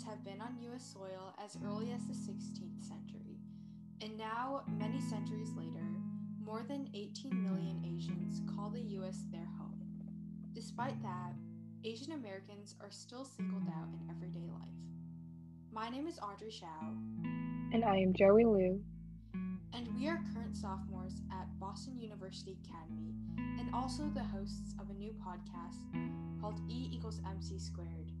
[0.00, 0.92] Asians have been on U.S.
[0.92, 3.38] soil as early as the 16th century,
[4.00, 5.84] and now, many centuries later,
[6.42, 9.24] more than 18 million Asians call the U.S.
[9.30, 9.78] their home.
[10.54, 11.32] Despite that,
[11.84, 14.68] Asian Americans are still singled out in everyday life.
[15.72, 16.94] My name is Audrey Shao.
[17.72, 18.80] And I am Joey Liu.
[19.74, 23.12] And we are current sophomores at Boston University Academy
[23.58, 25.80] and also the hosts of a new podcast
[26.40, 28.12] called E equals MC squared,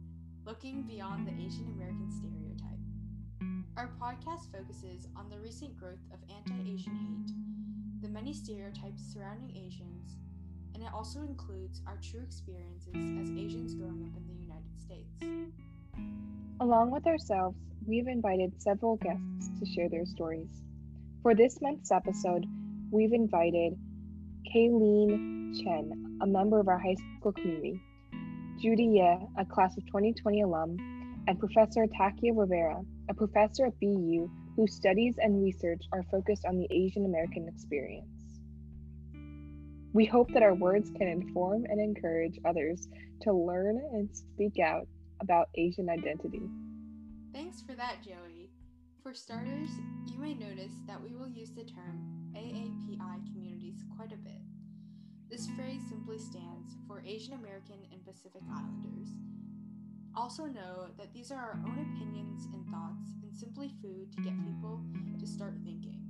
[0.50, 2.82] looking beyond the Asian American stereotype.
[3.76, 9.56] Our podcast focuses on the recent growth of anti Asian hate, the many stereotypes surrounding
[9.56, 10.16] Asians,
[10.74, 15.22] and it also includes our true experiences as Asians growing up in the United States.
[16.58, 20.50] Along with ourselves, we've invited several guests to share their stories.
[21.22, 22.44] For this month's episode,
[22.90, 23.78] we've invited
[24.52, 27.80] Kayleen Chen, a member of our high school community,
[28.60, 30.76] Judy Ye, a class of 2020 alum,
[31.26, 36.58] and Professor Takia Rivera, a professor at BU whose studies and research are focused on
[36.58, 38.06] the Asian American experience.
[39.94, 42.86] We hope that our words can inform and encourage others
[43.22, 44.86] to learn and speak out
[45.22, 46.42] about Asian identity.
[47.32, 48.50] Thanks for that, Joey.
[49.02, 49.70] For starters,
[50.06, 52.04] you may notice that we will use the term
[52.36, 54.49] AAPI communities quite a bit.
[55.30, 59.14] This phrase simply stands for Asian American and Pacific Islanders.
[60.16, 64.32] Also, know that these are our own opinions and thoughts and simply food to get
[64.44, 64.80] people
[65.20, 66.02] to start thinking.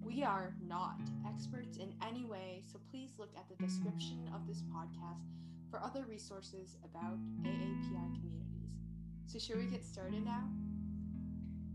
[0.00, 0.98] We are not
[1.28, 5.28] experts in any way, so please look at the description of this podcast
[5.70, 8.72] for other resources about AAPI communities.
[9.26, 10.48] So, should we get started now?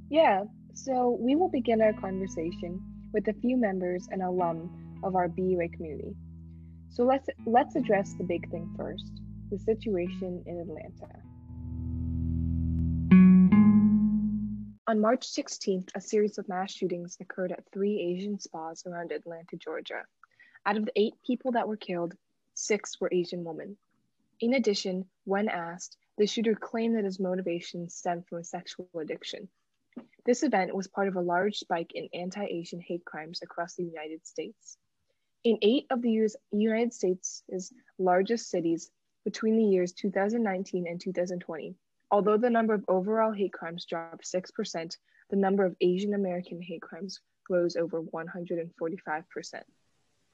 [0.10, 2.82] Yeah, so we will begin our conversation
[3.14, 6.16] with a few members and alum of our BUA community.
[6.92, 11.22] So let's let's address the big thing first, the situation in Atlanta.
[14.88, 19.56] On March 16th, a series of mass shootings occurred at three Asian spas around Atlanta,
[19.56, 20.04] Georgia.
[20.66, 22.16] Out of the eight people that were killed,
[22.56, 23.78] six were Asian women.
[24.40, 29.48] In addition, when asked, the shooter claimed that his motivation stemmed from a sexual addiction.
[30.26, 33.84] This event was part of a large spike in anti Asian hate crimes across the
[33.84, 34.78] United States.
[35.46, 37.44] In eight of the United States'
[37.98, 38.92] largest cities
[39.24, 41.76] between the years 2019 and 2020,
[42.12, 44.98] although the number of overall hate crimes dropped 6%,
[45.30, 49.64] the number of Asian American hate crimes rose over 145%.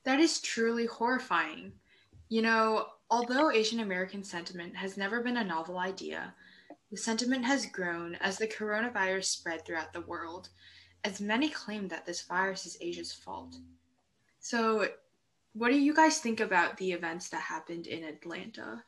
[0.06, 1.74] That is truly horrifying.
[2.30, 6.34] You know, although Asian American sentiment has never been a novel idea,
[6.90, 10.50] the sentiment has grown as the coronavirus spread throughout the world,
[11.04, 13.56] as many claim that this virus is Asia's fault.
[14.46, 14.86] So,
[15.54, 18.84] what do you guys think about the events that happened in Atlanta?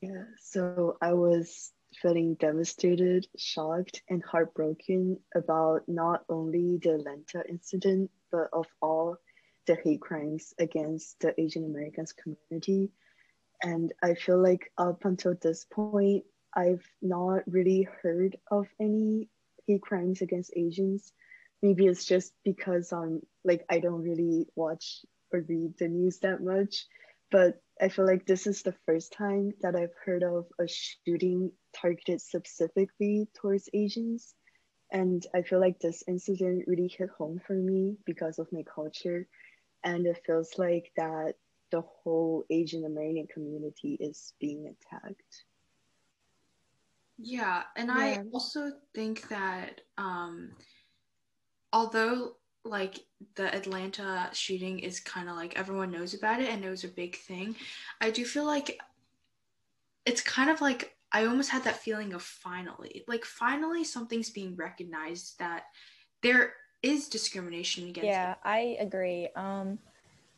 [0.00, 1.70] Yeah, so I was
[2.02, 9.16] feeling devastated, shocked, and heartbroken about not only the Atlanta incident, but of all
[9.68, 12.90] the hate crimes against the Asian Americans community.
[13.62, 19.28] And I feel like up until this point, I've not really heard of any
[19.68, 21.12] hate crimes against Asians.
[21.62, 26.42] Maybe it's just because um like I don't really watch or read the news that
[26.42, 26.86] much,
[27.30, 31.52] but I feel like this is the first time that I've heard of a shooting
[31.74, 34.34] targeted specifically towards Asians.
[34.92, 39.28] And I feel like this incident really hit home for me because of my culture
[39.84, 41.34] and it feels like that
[41.70, 45.44] the whole Asian American community is being attacked.
[47.18, 47.94] Yeah, and yeah.
[47.94, 50.52] I also think that um,
[51.72, 53.00] although like
[53.36, 56.88] the Atlanta shooting is kind of like everyone knows about it and it was a
[56.88, 57.56] big thing,
[58.00, 58.78] I do feel like
[60.04, 64.54] it's kind of like I almost had that feeling of finally, like finally something's being
[64.56, 65.64] recognized that
[66.22, 69.28] there is discrimination against yeah i agree.
[69.36, 69.78] Um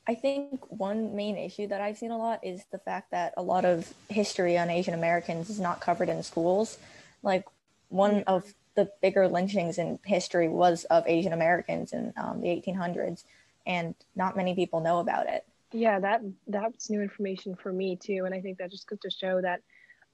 [0.09, 3.43] i think one main issue that i've seen a lot is the fact that a
[3.43, 6.79] lot of history on asian americans is not covered in schools.
[7.23, 7.45] Like
[7.89, 13.25] one of the bigger lynchings in history was of asian americans in um, the 1800s
[13.67, 18.23] and not many people know about it yeah that that's new information for me too
[18.25, 19.61] and i think that just goes to show that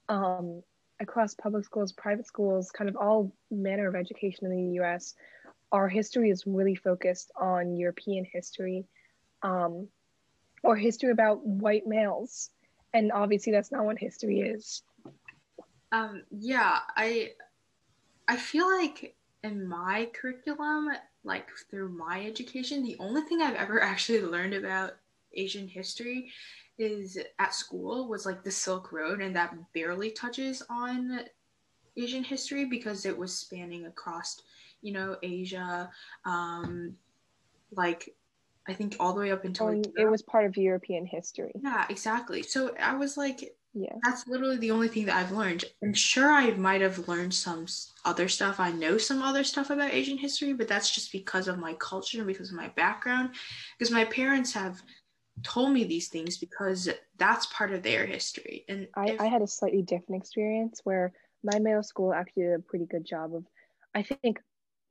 [0.07, 0.63] um,
[0.99, 5.15] across public schools private schools kind of all manner of education in the us
[5.71, 8.85] our history is really focused on European history
[9.43, 9.87] um,
[10.63, 12.49] or history about white males.
[12.93, 14.81] And obviously, that's not what history is.
[15.91, 17.31] Um, yeah, I
[18.29, 20.89] I feel like in my curriculum,
[21.23, 24.93] like through my education, the only thing I've ever actually learned about
[25.33, 26.31] Asian history
[26.77, 31.21] is at school was like the Silk Road, and that barely touches on
[31.97, 34.41] Asian history because it was spanning across,
[34.81, 35.91] you know, Asia,
[36.25, 36.97] um,
[37.71, 38.15] like
[38.67, 41.53] I think all the way up until like, it was part of European history.
[41.61, 42.43] yeah, exactly.
[42.43, 43.95] So I was like, Yeah.
[44.03, 45.65] that's literally the only thing that I've learned.
[45.83, 47.67] I'm sure I might have learned some
[48.09, 48.59] other stuff.
[48.59, 52.17] I know some other stuff about Asian history, but that's just because of my culture
[52.17, 53.35] and because of my background.
[53.77, 54.81] Because my parents have
[55.43, 58.65] told me these things because that's part of their history.
[58.67, 61.13] And I, if- I had a slightly different experience where
[61.43, 63.45] my middle school actually did a pretty good job of,
[63.95, 64.39] I think,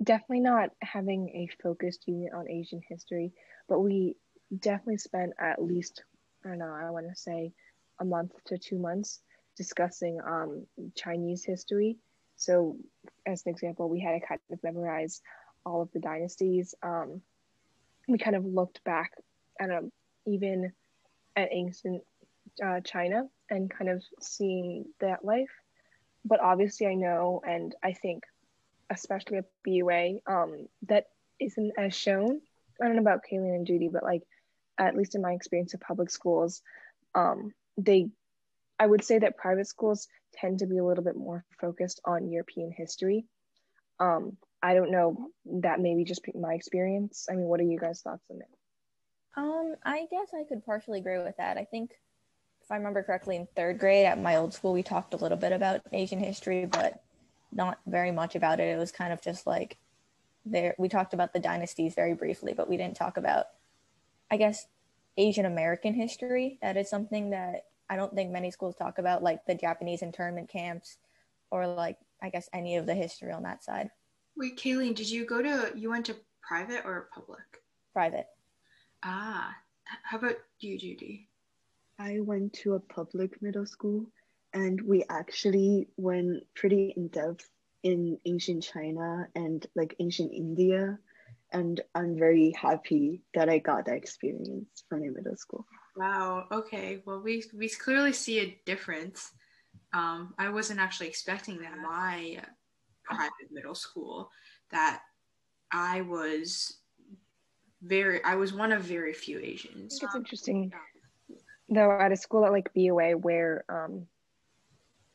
[0.02, 3.32] definitely not having a focused unit on Asian history,
[3.68, 4.16] but we
[4.56, 6.02] definitely spent at least,
[6.44, 7.52] I don't know, I want to say
[8.00, 9.20] a month to two months
[9.56, 11.98] discussing um, Chinese history.
[12.38, 12.76] So,
[13.26, 15.20] as an example, we had to kind of memorize
[15.66, 16.74] all of the dynasties.
[16.82, 17.20] Um,
[18.06, 19.12] we kind of looked back
[19.60, 19.92] at um,
[20.24, 20.72] even
[21.36, 22.02] at ancient
[22.64, 25.50] uh, China and kind of seeing that life.
[26.24, 28.22] But obviously, I know, and I think,
[28.90, 31.06] especially at BUA, um, that
[31.40, 32.40] isn't as shown.
[32.80, 34.22] I don't know about Kayleen and Judy, but like,
[34.78, 36.62] at least in my experience of public schools,
[37.14, 38.10] um, they,
[38.78, 40.06] I would say that private schools
[40.40, 43.24] tend to be a little bit more focused on European history.
[44.00, 45.28] Um, I don't know.
[45.46, 47.26] That may be just my experience.
[47.30, 48.48] I mean, what are you guys' thoughts on it?
[49.36, 51.58] Um, I guess I could partially agree with that.
[51.58, 51.92] I think
[52.62, 55.38] if I remember correctly, in third grade at my old school, we talked a little
[55.38, 57.02] bit about Asian history, but
[57.52, 58.68] not very much about it.
[58.68, 59.78] It was kind of just like
[60.44, 63.46] there we talked about the dynasties very briefly, but we didn't talk about
[64.30, 64.66] I guess
[65.16, 66.58] Asian American history.
[66.60, 70.48] That is something that I don't think many schools talk about, like the Japanese internment
[70.48, 70.98] camps
[71.50, 73.90] or like I guess any of the history on that side.
[74.36, 77.62] wait, Kayleen, did you go to, you went to private or public?
[77.92, 78.26] Private.
[79.02, 79.54] Ah,
[80.02, 81.28] how about you, Judy?
[81.98, 84.06] I went to a public middle school
[84.54, 87.48] and we actually went pretty in depth
[87.82, 90.98] in ancient China and like ancient India.
[91.52, 95.66] And I'm very happy that I got that experience from a middle school.
[95.98, 96.46] Wow.
[96.52, 97.02] Okay.
[97.04, 99.32] Well, we we clearly see a difference.
[99.92, 101.76] Um, I wasn't actually expecting that.
[101.78, 102.38] My
[103.04, 104.30] private middle school,
[104.70, 105.02] that
[105.72, 106.78] I was
[107.82, 109.96] very, I was one of very few Asians.
[109.96, 110.72] I think it's interesting
[111.68, 114.06] though at a school at like BUA where um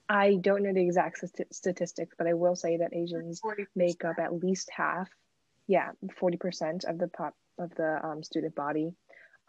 [0.09, 3.67] I don't know the exact st- statistics, but I will say that Asians 40%.
[3.75, 5.09] make up at least half,
[5.67, 8.93] yeah, forty percent of the pop of the um, student body.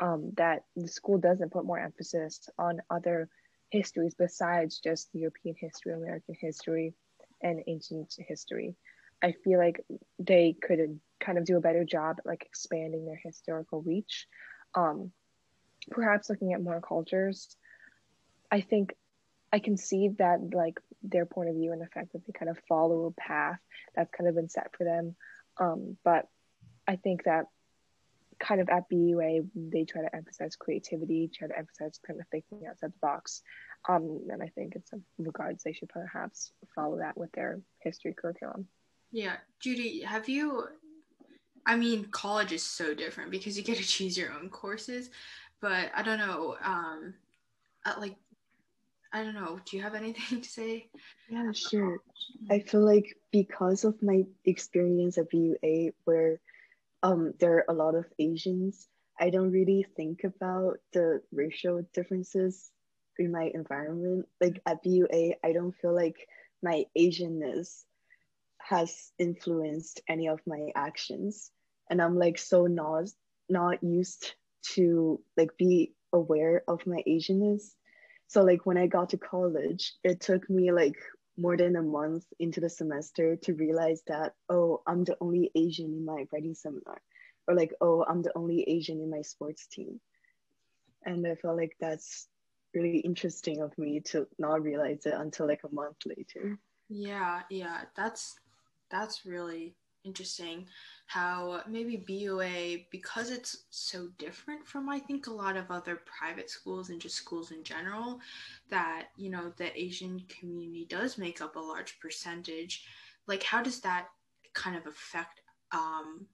[0.01, 3.29] Um, that the school doesn't put more emphasis on other
[3.71, 6.95] histories besides just European history, American history,
[7.43, 8.75] and ancient history.
[9.23, 9.85] I feel like
[10.19, 14.27] they could kind of do a better job at like expanding their historical reach.
[14.75, 15.13] Um,
[15.91, 17.57] perhaps looking at more cultures.
[18.51, 18.95] I think
[19.53, 22.51] I can see that like their point of view and the fact that they kind
[22.51, 23.59] of follow a path
[23.95, 25.17] that's kind of been set for them.
[25.59, 26.29] Um, but
[26.87, 27.47] I think that
[28.39, 32.67] kind of at BUA they try to emphasize creativity, try to emphasize kind of thinking
[32.69, 33.43] outside the box.
[33.89, 38.15] Um, and I think in some regards they should perhaps follow that with their history
[38.17, 38.67] curriculum.
[39.13, 40.65] Yeah, Judy, have you?
[41.67, 45.11] I mean, college is so different because you get to choose your own courses,
[45.61, 46.57] but I don't know.
[46.63, 47.15] Um,
[47.87, 48.17] uh, like,
[49.13, 49.61] I don't know.
[49.65, 50.89] Do you have anything to say?
[51.29, 51.99] Yeah, sure.
[52.51, 56.41] I feel like because of my experience at BUA, where
[57.05, 58.89] um, there are a lot of Asians,
[59.21, 62.71] I don't really think about the racial differences
[63.19, 64.27] in my environment.
[64.41, 66.17] Like at BUA, I don't feel like
[66.63, 67.85] my Asianness
[68.59, 71.51] has influenced any of my actions.
[71.91, 73.05] And I'm like so not
[73.51, 74.33] not used
[74.73, 77.75] to like be aware of my Asianness.
[78.29, 80.97] So like when I got to college, it took me like
[81.37, 85.87] more than a month into the semester to realize that oh i'm the only asian
[85.87, 87.01] in my writing seminar.
[87.47, 90.01] Or like oh i'm the only asian in my sports team.
[91.05, 92.29] And i felt like that's
[92.75, 96.59] really interesting of me to not realize it until like a month later.
[96.89, 98.35] Yeah, yeah, that's
[98.91, 99.75] that's really
[100.05, 100.67] interesting.
[101.07, 106.51] How maybe BUA because it's so different from I think a lot of other private
[106.51, 108.21] schools and just schools in general,
[108.71, 112.85] that you know the Asian community does make up a large percentage.
[113.27, 114.09] Like, how does that
[114.55, 115.41] kind of affect
[115.73, 116.27] um,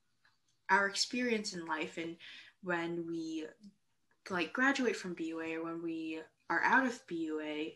[0.70, 2.16] our experience in life and
[2.62, 3.46] when we
[4.28, 7.72] like graduate from BUA or when we are out of BUA?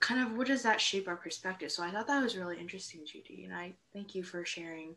[0.00, 3.00] kind of what does that shape our perspective so i thought that was really interesting
[3.06, 4.94] judy and i thank you for sharing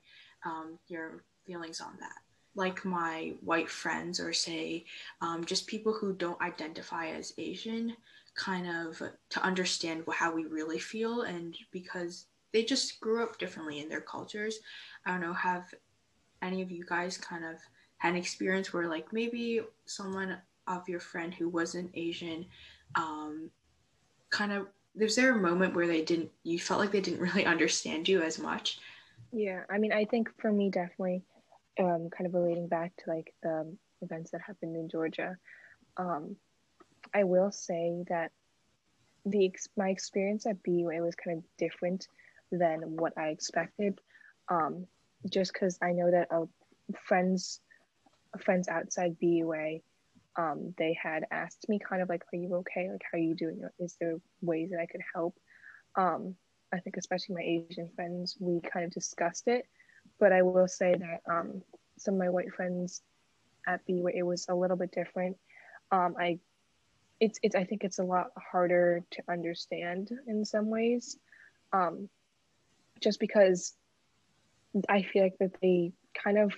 [0.47, 2.19] um, your feelings on that
[2.55, 4.83] like my white friends or say
[5.21, 7.95] um, just people who don't identify as asian
[8.35, 13.79] kind of to understand how we really feel and because they just grew up differently
[13.79, 14.59] in their cultures.
[15.05, 15.73] I don't know, have
[16.41, 17.57] any of you guys kind of
[17.97, 20.37] had an experience where like maybe someone
[20.67, 22.45] of your friend who wasn't Asian,
[22.95, 23.49] um,
[24.29, 27.45] kind of was there a moment where they didn't you felt like they didn't really
[27.53, 28.79] understand you as much?
[29.31, 31.23] Yeah, I mean, I think for me, definitely,
[31.79, 35.37] um, kind of relating back to like the events that happened in Georgia,
[35.97, 36.35] um,
[37.13, 38.31] I will say that
[39.25, 42.07] the my experience at BUA was kind of different
[42.51, 43.99] than what I expected.
[44.49, 44.87] Um,
[45.29, 46.45] just because I know that uh,
[47.07, 47.59] friends
[48.39, 49.81] friends outside BUA,
[50.37, 52.89] um, they had asked me kind of like, "Are you okay?
[52.89, 53.61] Like, how are you doing?
[53.79, 55.35] Is there ways that I could help?"
[55.95, 56.35] Um,
[56.73, 59.65] I think especially my Asian friends, we kind of discussed it,
[60.19, 61.61] but I will say that um,
[61.97, 63.01] some of my white friends
[63.65, 65.37] at BUA, it was a little bit different.
[65.91, 66.39] Um, I
[67.19, 71.17] it's it's I think it's a lot harder to understand in some ways,
[71.73, 72.09] um,
[73.01, 73.73] just because
[74.87, 76.53] I feel like that they kind of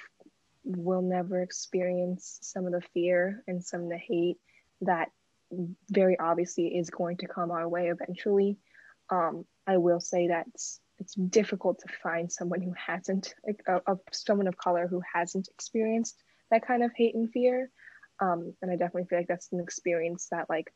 [0.66, 4.38] will never experience some of the fear and some of the hate
[4.82, 5.12] that
[5.90, 8.58] very obviously is going to come our way eventually.
[9.10, 13.34] Um, I will say that it's, it's difficult to find someone who hasn't,
[13.68, 16.16] a, a, someone of color who hasn't experienced
[16.52, 17.70] that kind of hate and fear.
[18.20, 20.74] Um, and I definitely feel like that's an experience that like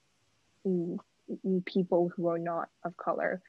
[1.65, 3.41] people who are not of color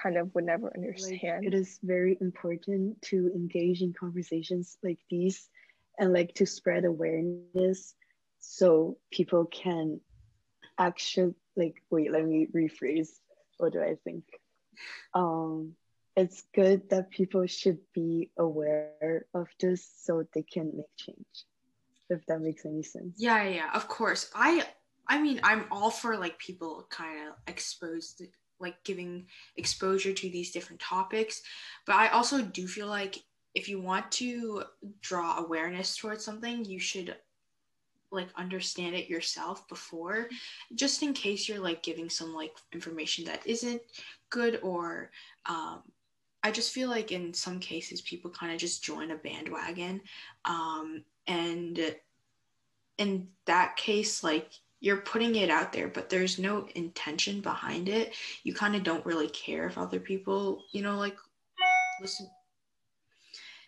[0.00, 1.44] kind of would never understand.
[1.44, 5.48] Like, it is very important to engage in conversations like these
[5.98, 7.94] and like to spread awareness
[8.40, 10.00] so people can
[10.76, 13.08] actually like wait let me rephrase
[13.58, 14.24] what do i think?
[15.14, 15.74] Um
[16.16, 21.44] it's good that people should be aware of this so they can make change
[22.08, 23.14] if that makes any sense.
[23.16, 24.30] Yeah yeah of course.
[24.34, 24.64] I
[25.06, 28.22] i mean i'm all for like people kind of exposed
[28.60, 31.42] like giving exposure to these different topics
[31.86, 33.18] but i also do feel like
[33.54, 34.62] if you want to
[35.00, 37.16] draw awareness towards something you should
[38.14, 40.28] like understand it yourself before
[40.74, 43.80] just in case you're like giving some like information that isn't
[44.30, 45.10] good or
[45.46, 45.82] um,
[46.42, 50.00] i just feel like in some cases people kind of just join a bandwagon
[50.44, 51.94] um, and
[52.98, 54.52] in that case like
[54.84, 58.14] you're putting it out there but there's no intention behind it.
[58.42, 61.16] You kind of don't really care if other people you know like
[62.02, 62.28] listen.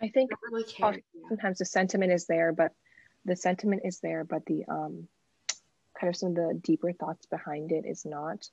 [0.02, 0.64] I think really
[1.28, 2.70] sometimes the sentiment is there but
[3.26, 5.08] the sentiment is there but the um
[6.00, 8.48] kind of some of the deeper thoughts behind it is not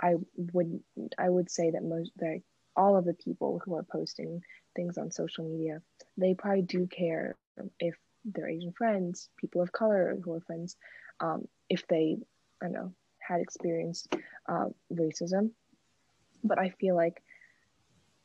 [0.00, 0.80] i would
[1.18, 2.40] i would say that most that
[2.76, 4.42] all of the people who are posting
[4.76, 5.82] things on social media
[6.16, 7.36] they probably do care
[7.80, 10.76] if their asian friends people of color who are friends
[11.20, 12.18] um, if they,
[12.62, 14.14] I don't know, had experienced
[14.48, 15.50] uh, racism.
[16.44, 17.22] But I feel like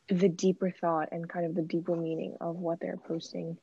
[0.07, 3.57] the deeper thought and kind of the deeper meaning of what they're posting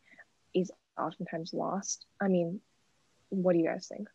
[0.54, 2.06] is oftentimes lost.
[2.20, 2.60] I mean,
[3.30, 4.08] what do you guys think?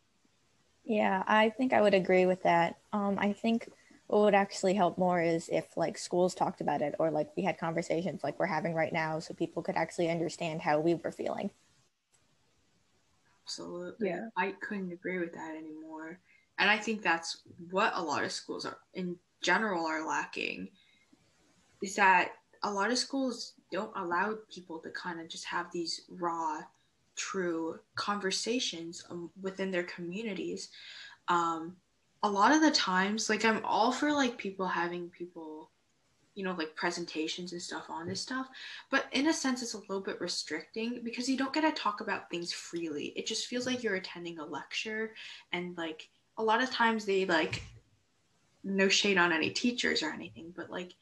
[0.84, 2.76] Yeah, I think I would agree with that.
[2.92, 3.68] Um, I think
[4.06, 7.42] what would actually help more is if like schools talked about it or like we
[7.42, 11.10] had conversations like we're having right now so people could actually understand how we were
[11.10, 11.50] feeling.
[13.44, 14.08] Absolutely.
[14.08, 14.28] Yeah.
[14.36, 16.20] I couldn't agree with that anymore.
[16.58, 20.68] And I think that's what a lot of schools are in general are lacking
[21.82, 22.30] is that
[22.62, 26.60] a lot of schools don't allow people to kind of just have these raw,
[27.16, 30.68] true conversations um, within their communities.
[31.28, 31.76] Um,
[32.22, 35.70] a lot of the times, like I'm all for like people having people
[36.36, 38.48] you know like presentations and stuff on this stuff
[38.90, 42.02] but in a sense it's a little bit restricting because you don't get to talk
[42.02, 45.14] about things freely it just feels like you're attending a lecture
[45.52, 47.62] and like a lot of times they like
[48.62, 50.92] no shade on any teachers or anything but like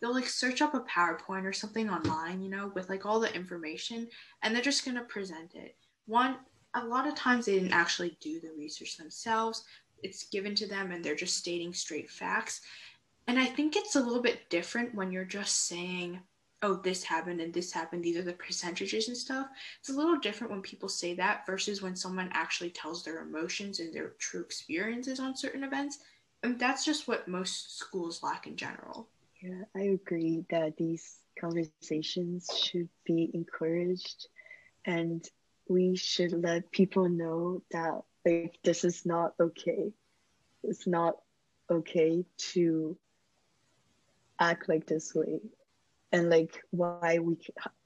[0.00, 3.34] they'll like search up a powerpoint or something online you know with like all the
[3.34, 4.08] information
[4.42, 5.76] and they're just going to present it
[6.06, 6.36] one
[6.74, 9.64] a lot of times they didn't actually do the research themselves
[10.02, 12.62] it's given to them and they're just stating straight facts
[13.30, 16.20] and I think it's a little bit different when you're just saying,
[16.62, 19.46] oh, this happened and this happened, these are the percentages and stuff.
[19.78, 23.78] It's a little different when people say that versus when someone actually tells their emotions
[23.78, 25.98] and their true experiences on certain events.
[26.42, 29.08] And that's just what most schools lack in general.
[29.42, 34.28] Yeah, I agree that these conversations should be encouraged
[34.84, 35.26] and
[35.68, 39.92] we should let people know that like this is not okay.
[40.62, 41.16] It's not
[41.70, 42.98] okay to
[44.38, 45.40] act like this way
[46.12, 47.36] and like why we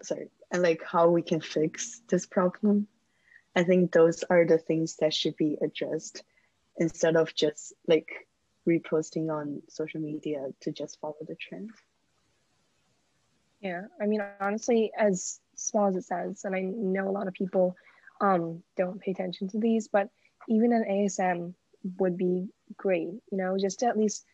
[0.03, 2.87] sorry and like how we can fix this problem
[3.57, 6.23] i think those are the things that should be addressed
[6.79, 8.09] instead of just like
[8.69, 11.71] reposting on social media to just follow the trend
[13.61, 17.35] Yeah, I mean, honestly, as small as it sounds, and I know a lot of
[17.35, 17.77] people
[18.21, 20.09] um, don't pay attention to these, but
[20.49, 21.55] even an ASM
[21.99, 24.25] would be great, you know, just to at least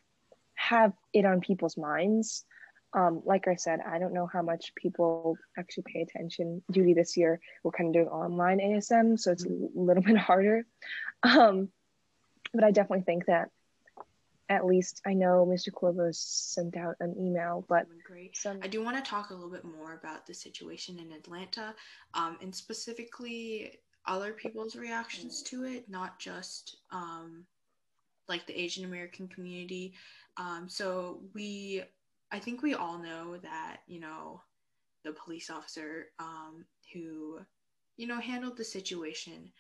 [0.55, 2.45] have it on people's minds.
[2.93, 6.63] Um, like I said, I don't know how much people actually pay attention.
[6.71, 10.67] Duty this year, we're kind of doing online ASM, so it's a little bit harder.
[11.23, 11.69] Um,
[12.53, 13.51] but I definitely think that
[14.51, 15.73] at least I know Mr.
[15.73, 18.37] Corvo sent out an email, but great.
[18.37, 18.59] Some...
[18.63, 21.73] I do want to talk a little bit more about the situation in Atlanta,
[22.15, 27.47] um, and specifically other people's reactions to it, not just um,
[28.29, 29.95] like the Asian American community.
[30.37, 31.85] Um, so we,
[32.33, 34.43] I think we all know that you know
[35.05, 37.39] the police officer um, who
[37.97, 39.53] you know handled the situation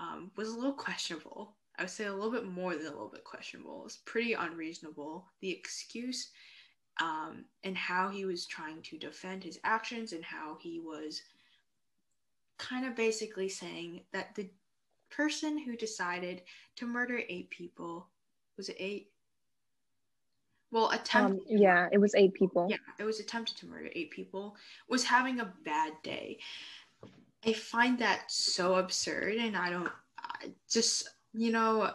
[0.00, 3.08] um, was a little questionable I would say a little bit more than a little
[3.08, 3.82] bit questionable.
[3.84, 5.26] It's pretty unreasonable.
[5.40, 6.30] The excuse
[7.00, 11.22] um, and how he was trying to defend his actions and how he was
[12.56, 14.48] kind of basically saying that the
[15.10, 16.42] person who decided
[16.76, 18.06] to murder eight people
[18.56, 19.08] was it eight?
[20.70, 21.40] Well, attempted.
[21.52, 22.68] Um, yeah, it was eight people.
[22.70, 24.54] Yeah, it was attempted to murder eight people.
[24.88, 26.38] Was having a bad day.
[27.44, 29.90] I find that so absurd, and I don't.
[30.16, 31.90] I just you know,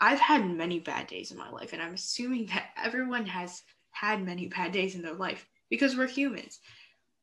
[0.00, 4.24] I've had many bad days in my life, and I'm assuming that everyone has had
[4.24, 6.60] many bad days in their life because we're humans.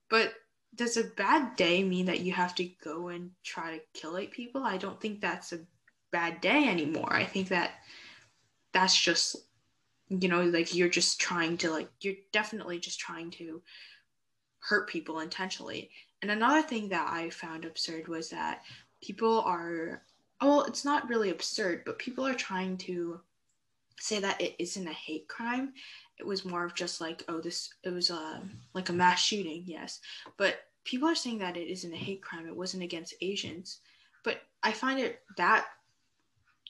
[0.10, 0.34] But
[0.76, 4.32] does a bad day mean that you have to go and try to kill eight
[4.32, 4.64] people?
[4.64, 5.60] I don't think that's a
[6.12, 7.14] bad day anymore.
[7.14, 7.72] I think that
[8.74, 9.36] that's just,
[10.08, 13.62] you know, like you're just trying to, like, you're definitely just trying to
[14.60, 15.90] hurt people intentionally.
[16.22, 18.62] And another thing that I found absurd was that
[19.02, 20.04] people are
[20.42, 23.22] well, it's not really absurd, but people are trying to
[24.00, 25.74] say that it isn't a hate crime.
[26.20, 28.42] It was more of just like, oh, this it was a
[28.74, 30.00] like a mass shooting, yes.
[30.38, 32.48] But people are saying that it isn't a hate crime.
[32.48, 33.80] It wasn't against Asians.
[34.24, 35.66] But I find it that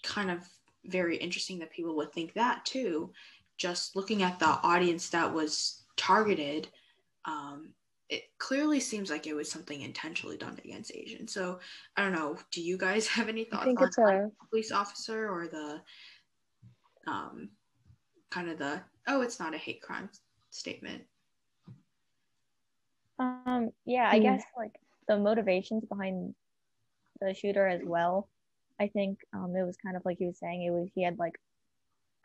[0.04, 0.48] kind of
[0.86, 3.12] very interesting that people would think that too.
[3.58, 6.68] Just looking at the audience that was targeted,
[7.26, 7.70] um,
[8.12, 11.34] it clearly seems like it was something intentionally done against Asians.
[11.34, 11.60] So
[11.96, 12.38] I don't know.
[12.52, 13.66] Do you guys have any thoughts
[13.98, 14.28] on a...
[14.28, 15.82] the police officer or the
[17.08, 17.50] um
[18.30, 20.10] kind of the oh it's not a hate crime
[20.52, 21.04] statement?
[23.18, 24.24] Um yeah, I mm.
[24.24, 24.76] guess like
[25.08, 26.36] the motivations behind
[27.22, 28.28] the shooter as well.
[28.80, 31.18] I think um it was kind of like he was saying it was he had
[31.18, 31.40] like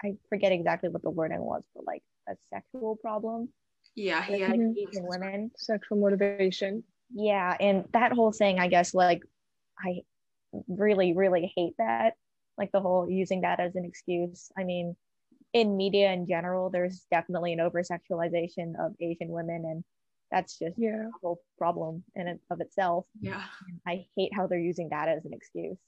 [0.05, 3.51] I forget exactly what the wording was, but like a sexual problem
[3.97, 5.51] yeah, he had Asian women.
[5.57, 6.85] Sexual motivation.
[7.13, 9.23] Yeah, and that whole thing, I guess, like
[9.79, 10.03] I
[10.69, 12.15] really, really hate that.
[12.59, 14.51] Like the whole using that as an excuse.
[14.57, 14.97] I mean,
[15.53, 19.85] in media in general, there's definitely an over sexualization of Asian women, and
[20.31, 21.07] that's just yeah.
[21.07, 23.07] a whole problem in it of itself.
[23.21, 23.43] Yeah,
[23.87, 25.79] I hate how they're using that as an excuse.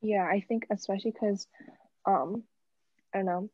[0.00, 1.46] Yeah, I think especially because,
[2.06, 2.44] um,
[3.14, 3.50] I don't know.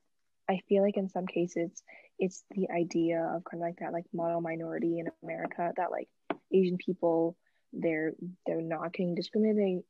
[0.48, 1.82] I feel like in some cases
[2.18, 6.08] it's the idea of kind of like that like model minority in America that like
[6.52, 7.36] Asian people
[7.72, 8.12] they're
[8.46, 9.84] they're not getting discriminated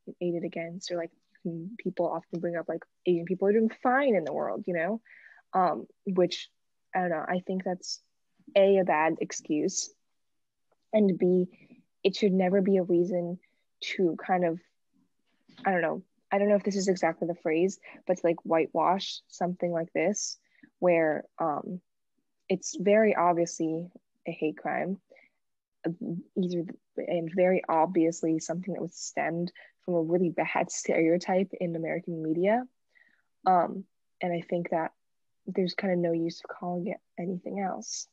[0.44, 1.10] against or like
[1.78, 5.00] people often bring up like Asian people are doing fine in the world, you know,
[5.52, 6.48] um, which
[6.94, 7.24] I don't know.
[7.28, 8.00] I think that's
[8.56, 9.92] a a bad excuse,
[10.92, 11.48] and b
[12.02, 13.38] it should never be a reason
[13.80, 14.58] to kind of
[15.64, 16.02] I don't know.
[16.32, 19.92] I don't know if this is exactly the phrase, but to like whitewash something like
[19.92, 20.38] this,
[20.78, 21.80] where um,
[22.48, 23.88] it's very obviously
[24.26, 24.98] a hate crime
[26.36, 26.64] either
[26.96, 29.52] and very obviously something that was stemmed
[29.84, 32.64] from a really bad stereotype in American media.
[33.46, 33.84] Um,
[34.20, 34.92] and I think that
[35.46, 38.08] there's kind of no use of calling it anything else.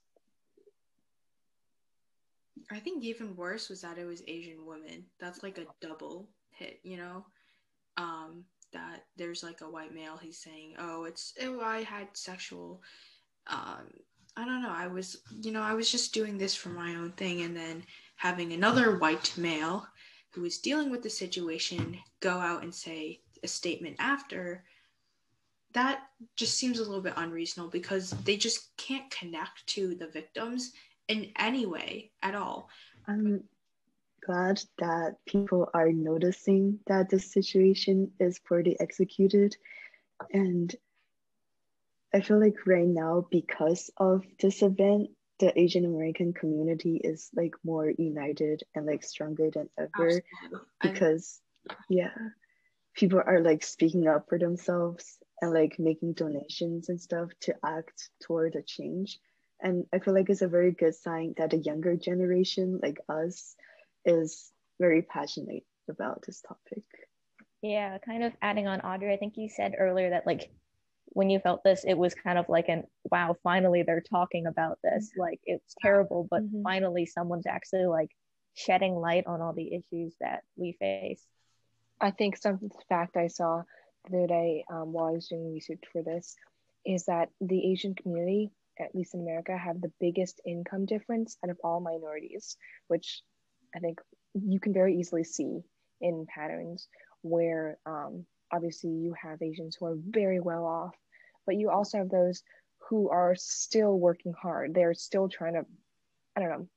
[2.71, 5.05] I think even worse was that it was Asian women.
[5.19, 7.25] That's like a double hit, you know?
[7.97, 12.81] Um, that there's like a white male, he's saying, oh, it's, oh, I had sexual
[13.47, 13.87] um,
[14.35, 14.73] I don't know.
[14.73, 17.83] I was, you know, I was just doing this for my own thing, and then
[18.15, 19.85] having another white male
[20.31, 24.63] who was dealing with the situation go out and say a statement after
[25.73, 26.03] that
[26.35, 30.71] just seems a little bit unreasonable because they just can't connect to the victims
[31.07, 32.69] in any way at all.
[33.07, 33.43] I'm
[34.25, 39.55] glad that people are noticing that this situation is poorly executed
[40.31, 40.75] and
[42.13, 45.09] I feel like right now, because of this event,
[45.39, 50.59] the Asian American community is like more united and like stronger than ever Absolutely.
[50.81, 51.41] because
[51.89, 52.13] yeah,
[52.93, 58.09] people are like speaking up for themselves and like making donations and stuff to act
[58.21, 59.19] toward a change.
[59.59, 63.55] And I feel like it's a very good sign that the younger generation, like us,
[64.05, 66.83] is very passionate about this topic.
[67.61, 70.51] Yeah, kind of adding on Audrey, I think you said earlier that like
[71.07, 74.79] when you felt this, it was kind of like an wow, finally they're talking about
[74.83, 75.11] this.
[75.15, 76.63] Like it's terrible, but Mhm.
[76.63, 78.09] finally someone's actually like
[78.55, 81.25] shedding light on all the issues that we face.
[82.01, 83.63] I think some fact I saw
[84.09, 86.35] the other day um, while I was doing research for this
[86.85, 91.49] is that the Asian community, at least in America, have the biggest income difference out
[91.49, 93.21] of all minorities, which
[93.75, 93.99] I think
[94.33, 95.61] you can very easily see
[96.01, 96.87] in patterns
[97.21, 100.95] where um, obviously you have Asians who are very well off,
[101.45, 102.43] but you also have those
[102.89, 104.73] who are still working hard.
[104.73, 105.65] They're still trying to,
[106.35, 106.67] I don't know.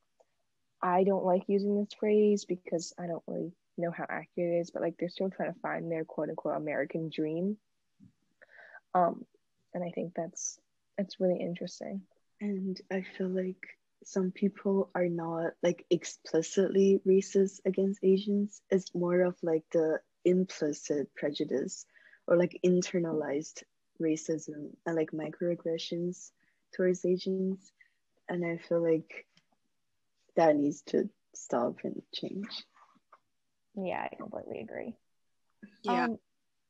[0.83, 4.71] I don't like using this phrase because I don't really know how accurate it is,
[4.71, 7.57] but like they're still trying to find their quote unquote American dream.
[8.95, 9.25] Um,
[9.75, 10.59] and I think that's
[10.97, 12.03] that's really interesting.
[12.41, 13.57] And I feel like
[14.07, 18.63] some people are not like explicitly racist against Asians.
[18.71, 21.85] It's more of like the implicit prejudice
[22.29, 23.65] or like internalized
[24.01, 26.31] racism and like microaggressions
[26.73, 27.73] towards Asians.
[28.29, 29.27] And I feel like
[30.37, 32.65] that needs to stop and change.
[33.75, 34.95] Yeah, I completely agree.
[35.83, 36.05] Yeah.
[36.05, 36.19] Um,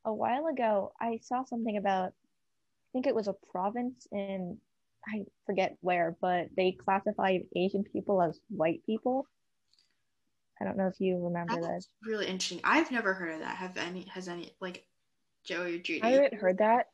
[0.06, 4.56] a while ago, I saw something about, I think it was a province in,
[5.08, 9.26] I forget where, but they classified Asian people as white people.
[10.60, 11.88] I don't know if you remember That's this.
[12.04, 12.60] really interesting.
[12.64, 13.56] I've never heard of that.
[13.56, 14.06] Have any?
[14.14, 14.84] Has any like
[15.44, 16.02] Joey or Judy?
[16.02, 16.86] I haven't heard that,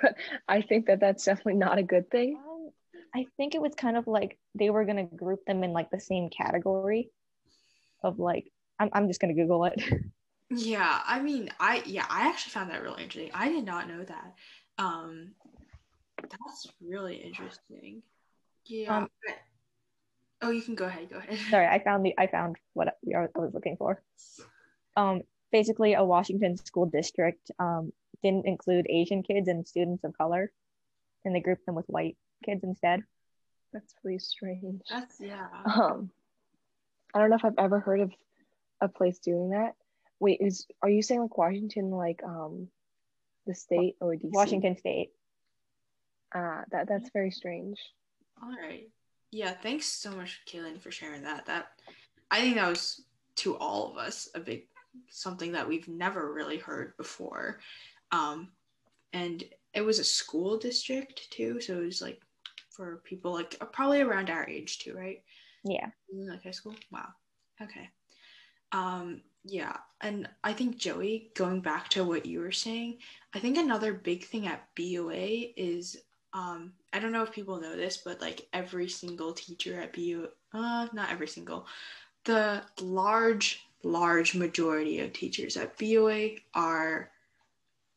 [0.00, 0.14] but
[0.48, 2.38] I think that that's definitely not a good thing.
[2.38, 2.70] Um,
[3.14, 6.00] I think it was kind of like they were gonna group them in like the
[6.00, 7.10] same category
[8.02, 8.44] of like
[8.78, 9.82] I'm I'm just gonna Google it.
[10.50, 13.32] Yeah, I mean, I yeah, I actually found that really interesting.
[13.34, 14.34] I did not know that.
[14.78, 15.32] Um,
[16.30, 18.02] that's really interesting.
[18.66, 18.98] Yeah.
[18.98, 19.08] Um,
[20.42, 21.10] oh, you can go ahead.
[21.10, 21.38] Go ahead.
[21.50, 24.02] Sorry, I found the I found what we I was looking for.
[24.96, 30.50] Um, basically, a Washington school district um didn't include Asian kids and students of color,
[31.24, 33.02] and they grouped them with white kids instead.
[33.72, 34.82] That's really strange.
[34.88, 35.46] That's yeah.
[35.64, 36.10] Um,
[37.14, 38.12] I don't know if I've ever heard of
[38.80, 39.74] a place doing that.
[40.20, 42.68] Wait, is are you saying like Washington, like um,
[43.46, 44.30] the state or DC?
[44.32, 45.10] Washington State.
[46.34, 47.78] Ah, that that's very strange.
[48.42, 48.88] All right.
[49.30, 49.52] Yeah.
[49.52, 51.46] Thanks so much, Kayleen, for sharing that.
[51.46, 51.68] That
[52.30, 53.02] I think that was
[53.36, 54.66] to all of us a big
[55.08, 57.60] something that we've never really heard before.
[58.10, 58.48] Um,
[59.12, 62.20] and it was a school district too, so it was like
[62.70, 65.22] for people like probably around our age too, right?
[65.64, 65.86] Yeah.
[66.12, 66.74] Like high school?
[66.90, 67.08] Wow.
[67.62, 67.88] Okay.
[68.72, 69.76] Um, yeah.
[70.00, 72.98] And I think Joey, going back to what you were saying,
[73.34, 75.96] I think another big thing at BUA is
[76.32, 80.28] um, I don't know if people know this, but like every single teacher at BU,
[80.54, 81.66] uh, not every single,
[82.24, 87.10] the large, large majority of teachers at BUA are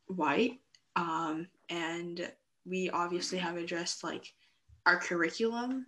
[0.08, 0.60] white.
[0.96, 2.32] Um, and
[2.65, 4.34] we obviously have addressed like
[4.86, 5.88] our curriculum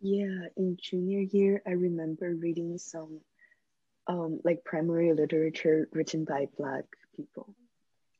[0.00, 3.20] Yeah, in junior year, I remember reading some
[4.06, 6.84] um like primary literature written by black
[7.16, 7.54] people.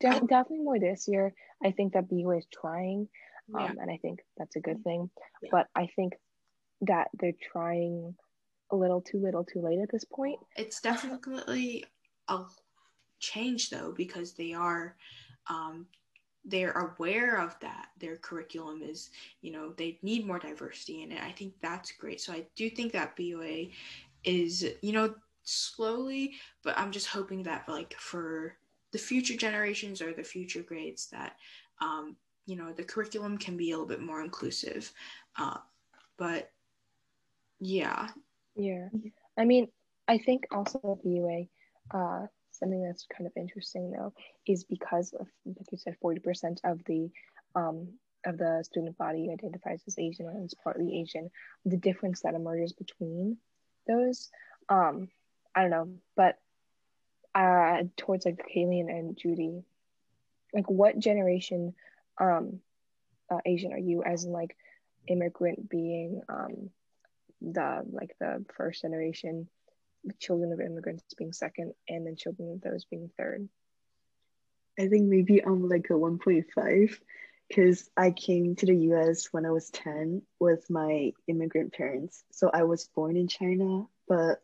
[0.00, 1.34] Def- definitely more this year.
[1.62, 3.08] I think that BU is trying,
[3.54, 5.10] um, and I think that's a good thing.
[5.42, 5.48] Yeah.
[5.52, 6.14] But I think
[6.82, 8.14] that they're trying
[8.70, 10.38] a little too little too late at this point.
[10.56, 11.84] it's definitely
[12.28, 12.44] a
[13.18, 14.96] change though because they are
[15.48, 15.86] um,
[16.44, 19.10] they're aware of that their curriculum is
[19.42, 22.70] you know they need more diversity in it i think that's great so i do
[22.70, 23.70] think that BUA
[24.24, 28.56] is you know slowly but i'm just hoping that like for
[28.92, 31.36] the future generations or the future grades that
[31.80, 34.92] um, you know the curriculum can be a little bit more inclusive
[35.38, 35.58] uh,
[36.16, 36.50] but
[37.60, 38.08] yeah
[38.56, 38.88] Yeah.
[39.38, 39.68] I mean,
[40.08, 41.48] I think also the BUA,
[41.96, 44.12] uh, something that's kind of interesting though
[44.46, 47.10] is because of like you said, forty percent of the
[47.54, 47.88] um
[48.26, 51.30] of the student body identifies as Asian or is partly Asian.
[51.64, 53.38] The difference that emerges between
[53.86, 54.30] those,
[54.68, 55.08] um,
[55.54, 56.38] I don't know, but
[57.34, 59.62] uh, towards like Kayleen and Judy,
[60.52, 61.74] like what generation,
[62.20, 62.60] um,
[63.30, 64.02] uh, Asian are you?
[64.02, 64.56] As in like
[65.08, 66.70] immigrant being um
[67.40, 69.48] the like the first generation
[70.18, 73.48] children of immigrants being second and then children of those being third
[74.78, 76.98] I think maybe I'm like a 1.5
[77.48, 82.22] because I came to the US when I was 10 with my immigrant parents.
[82.30, 84.40] So I was born in China, but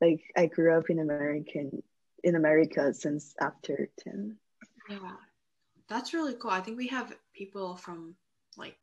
[0.00, 1.82] like I grew up in American
[2.22, 4.36] in America since after 10.
[4.88, 4.98] Yeah,
[5.88, 6.50] that's really cool.
[6.50, 8.14] I think we have people from
[8.56, 8.76] like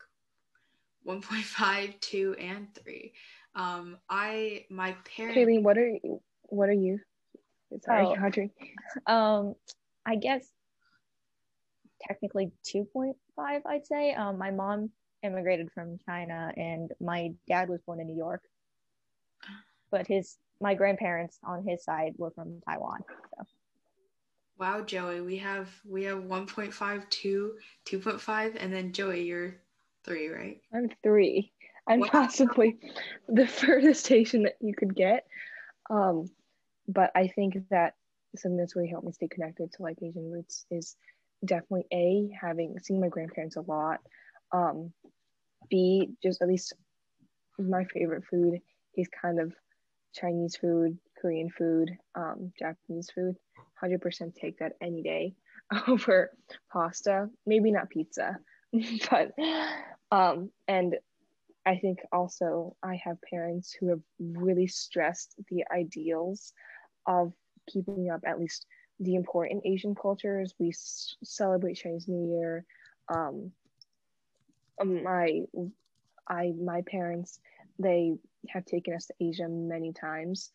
[1.07, 3.13] 1.5, 2, and 3.
[3.55, 5.37] Um, I my parents.
[5.37, 6.21] Kayleen, what are you?
[6.43, 6.99] What are you?
[7.83, 8.15] Sorry, Oh.
[8.25, 8.51] Audrey.
[9.07, 9.55] Um,
[10.05, 10.45] I guess
[12.01, 13.13] technically 2.5,
[13.65, 14.13] I'd say.
[14.13, 14.89] Um, my mom
[15.21, 18.41] immigrated from China and my dad was born in New York.
[19.91, 22.99] But his my grandparents on his side were from Taiwan.
[23.37, 23.43] So
[24.59, 27.53] Wow, Joey, we have we have 1.5, 2,
[27.85, 29.55] 2.5, and then Joey, you're
[30.03, 30.59] three, right?
[30.73, 31.53] I'm three.
[31.87, 32.07] I'm Wow.
[32.07, 32.77] possibly
[33.29, 35.25] the furthest station that you could get.
[35.89, 36.29] Um,
[36.89, 37.95] but I think that
[38.35, 40.97] something that's really helped me stay connected to like Asian roots is
[41.45, 44.01] definitely a having seen my grandparents a lot.
[44.51, 44.91] Um,
[45.69, 46.73] B just at least
[47.57, 48.59] my favorite food
[48.95, 49.53] is kind of
[50.13, 53.37] Chinese food, Korean food, um, Japanese food.
[53.79, 55.35] Hundred percent take that any day
[55.87, 56.31] over
[56.71, 57.29] pasta.
[57.45, 58.37] Maybe not pizza,
[59.09, 59.31] but
[60.11, 60.95] um, and
[61.65, 66.53] I think also I have parents who have really stressed the ideals
[67.07, 67.33] of
[67.67, 68.65] keeping up at least
[68.99, 70.53] the important Asian cultures.
[70.59, 72.65] We s- celebrate Chinese New Year.
[73.13, 73.51] Um,
[74.81, 75.41] um, my
[76.27, 77.39] I my parents
[77.79, 78.15] they
[78.49, 80.51] have taken us to Asia many times,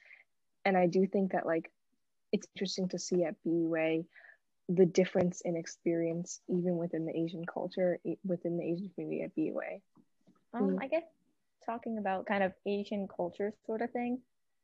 [0.65, 1.71] and I do think that like
[2.35, 4.03] it's interesting to see at BUA
[4.69, 9.81] the difference in experience even within the Asian culture within the Asian community at BUA.
[10.53, 10.83] Um, Mm.
[10.83, 11.05] I guess
[11.65, 14.21] talking about kind of Asian culture sort of thing,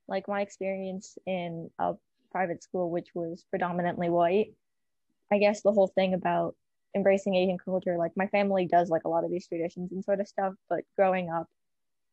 [0.08, 1.94] like my experience in a
[2.32, 4.52] private school, which was predominantly white.
[5.30, 6.56] I guess the whole thing about
[6.96, 10.20] embracing Asian culture, like my family does like a lot of these traditions and sort
[10.20, 11.46] of stuff, but growing up,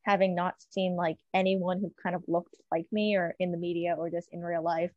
[0.04, 3.96] having not seen like anyone who kind of looked like me or in the media
[3.98, 4.92] or just in real life,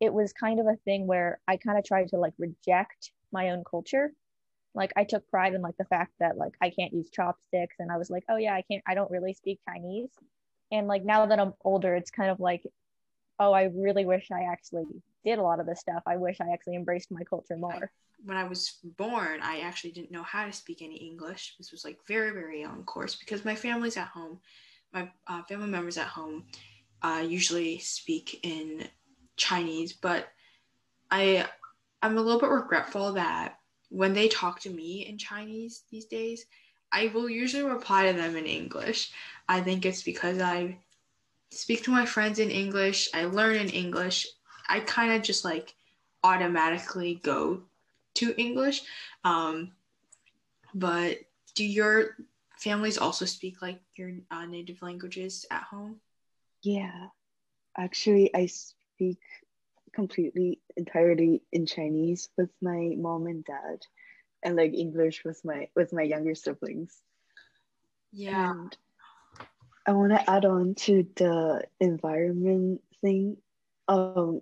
[0.00, 3.50] it was kind of a thing where I kind of tried to like reject my
[3.50, 4.12] own culture
[4.78, 7.90] like I took pride in like the fact that like I can't use chopsticks and
[7.90, 10.10] I was like, oh yeah, I can't I don't really speak Chinese.
[10.70, 12.62] And like now that I'm older, it's kind of like,
[13.40, 14.84] oh, I really wish I actually
[15.24, 16.02] did a lot of this stuff.
[16.06, 17.90] I wish I actually embraced my culture more.
[18.24, 21.54] When I was born, I actually didn't know how to speak any English.
[21.58, 24.38] This was like very, very young course because my family's at home.
[24.92, 26.44] My uh, family members at home
[27.02, 28.88] uh, usually speak in
[29.38, 30.28] Chinese, but
[31.10, 31.46] I
[32.02, 36.46] I'm a little bit regretful that when they talk to me in Chinese these days,
[36.92, 39.10] I will usually reply to them in English.
[39.48, 40.78] I think it's because I
[41.50, 44.26] speak to my friends in English, I learn in English.
[44.68, 45.74] I kind of just like
[46.22, 47.62] automatically go
[48.14, 48.82] to English.
[49.24, 49.72] Um,
[50.74, 51.18] but
[51.54, 52.16] do your
[52.58, 56.00] families also speak like your uh, native languages at home?
[56.62, 57.08] Yeah,
[57.76, 58.46] actually, I
[58.98, 59.20] speak
[59.92, 63.86] completely, entirely in Chinese with my mom and dad,
[64.42, 66.96] and like English with my with my younger siblings.
[68.12, 68.50] Yeah.
[68.50, 68.76] And
[69.86, 73.36] I want to add on to the environment thing.
[73.86, 74.40] Um,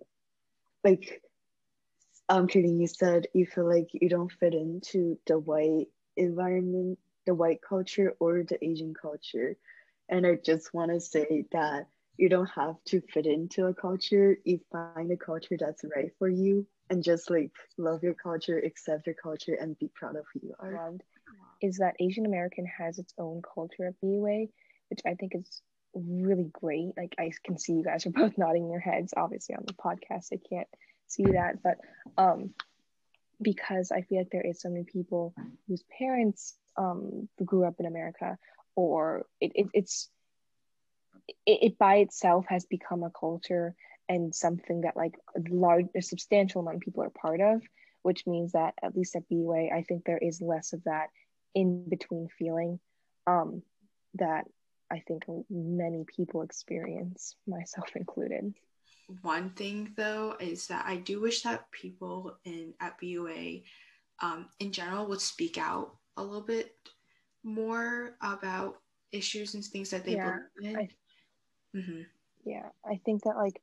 [0.83, 1.23] like,
[2.29, 7.35] um, Katie, you said you feel like you don't fit into the white environment, the
[7.35, 9.57] white culture, or the Asian culture.
[10.09, 14.37] And I just want to say that you don't have to fit into a culture.
[14.45, 19.07] You find a culture that's right for you, and just like love your culture, accept
[19.07, 20.73] your culture, and be proud of who you are.
[21.63, 24.47] is that Asian American has its own culture at BUA,
[24.91, 25.63] which I think is
[25.95, 26.93] really great.
[26.97, 29.15] Like I can see you guys are both nodding your heads.
[29.17, 30.69] Obviously on the podcast, I can't
[31.07, 31.79] see that, but
[32.19, 32.51] um,
[33.41, 35.35] because I feel like there is so many people
[35.69, 38.39] whose parents um grew up in America,
[38.75, 40.11] or it, it it's
[41.29, 43.75] it, it by itself has become a culture
[44.09, 47.63] and something that like a large a substantial amount of people are part of
[48.07, 51.09] which means that at least at BUA, I think there is less of that
[51.57, 52.79] in between feeling
[53.27, 53.63] um,
[54.15, 54.45] that
[54.93, 58.55] I think many people experience, myself included.
[59.23, 63.63] One thing though is that I do wish that people in at BUA
[64.23, 66.77] um, in general would speak out a little bit
[67.43, 68.77] more about
[69.11, 70.77] issues and things that they Yeah, believe in.
[70.77, 70.89] I-
[71.77, 72.03] hmm
[72.45, 73.61] Yeah, I think that like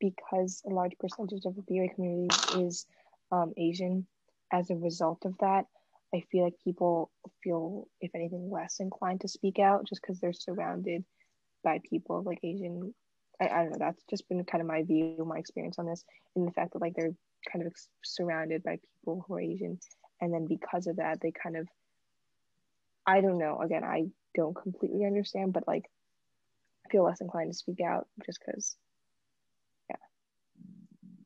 [0.00, 2.86] because a large percentage of the BUA community is
[3.30, 4.06] um, Asian,
[4.52, 5.66] as a result of that,
[6.14, 7.10] I feel like people
[7.42, 11.04] feel, if anything, less inclined to speak out just because they're surrounded
[11.62, 12.94] by people like Asian.
[13.40, 13.78] I, I don't know.
[13.78, 16.80] That's just been kind of my view, my experience on this, and the fact that
[16.80, 17.14] like they're
[17.52, 19.78] kind of ex- surrounded by people who are Asian,
[20.20, 21.68] and then because of that, they kind of,
[23.06, 23.60] I don't know.
[23.60, 25.84] Again, I don't completely understand, but like,
[26.90, 28.76] feel less inclined to speak out just because,
[29.88, 29.96] yeah,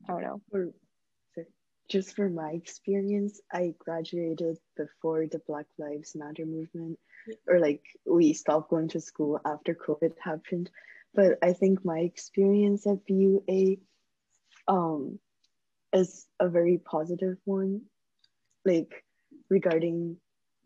[0.07, 0.41] I don't know.
[0.51, 0.69] Or
[1.33, 1.47] sorry,
[1.89, 6.99] just for my experience, I graduated before the Black Lives Matter movement,
[7.47, 10.69] or like we stopped going to school after COVID happened.
[11.13, 13.77] But I think my experience at BUA
[14.67, 15.19] um,
[15.93, 17.81] is a very positive one,
[18.65, 19.03] like
[19.49, 20.17] regarding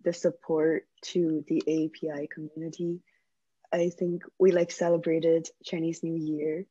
[0.04, 3.02] the support to the API community.
[3.74, 6.66] I think we like celebrated Chinese New Year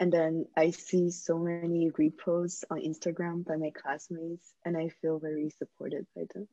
[0.00, 5.18] and then I see so many reposts on Instagram by my classmates, and I feel
[5.18, 6.46] very supported by them.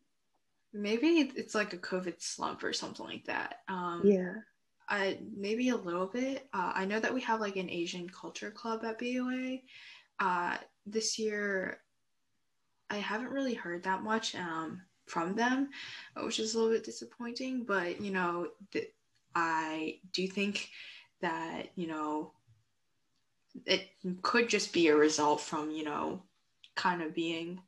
[0.74, 3.60] Maybe it's like a COVID slump or something like that.
[3.68, 4.34] Um, yeah.
[4.90, 6.48] I maybe a little bit.
[6.54, 9.60] Uh, I know that we have like an Asian culture club at BUA.
[10.20, 11.80] Uh, this year,
[12.90, 15.70] I haven't really heard that much um, from them,
[16.18, 17.64] which is a little bit disappointing.
[17.64, 18.92] But you know, th-
[19.36, 20.70] I do think
[21.22, 22.32] that you know
[23.66, 23.90] it
[24.22, 26.24] could just be a result from you know
[26.76, 27.62] kind of being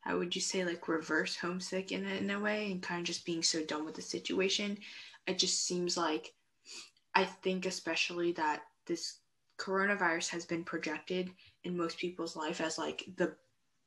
[0.00, 3.24] how would you say like reverse homesick in in a way and kind of just
[3.24, 4.78] being so done with the situation.
[5.26, 6.34] It just seems like
[7.14, 9.18] i think especially that this
[9.58, 11.30] coronavirus has been projected
[11.64, 13.36] in most people's life as like the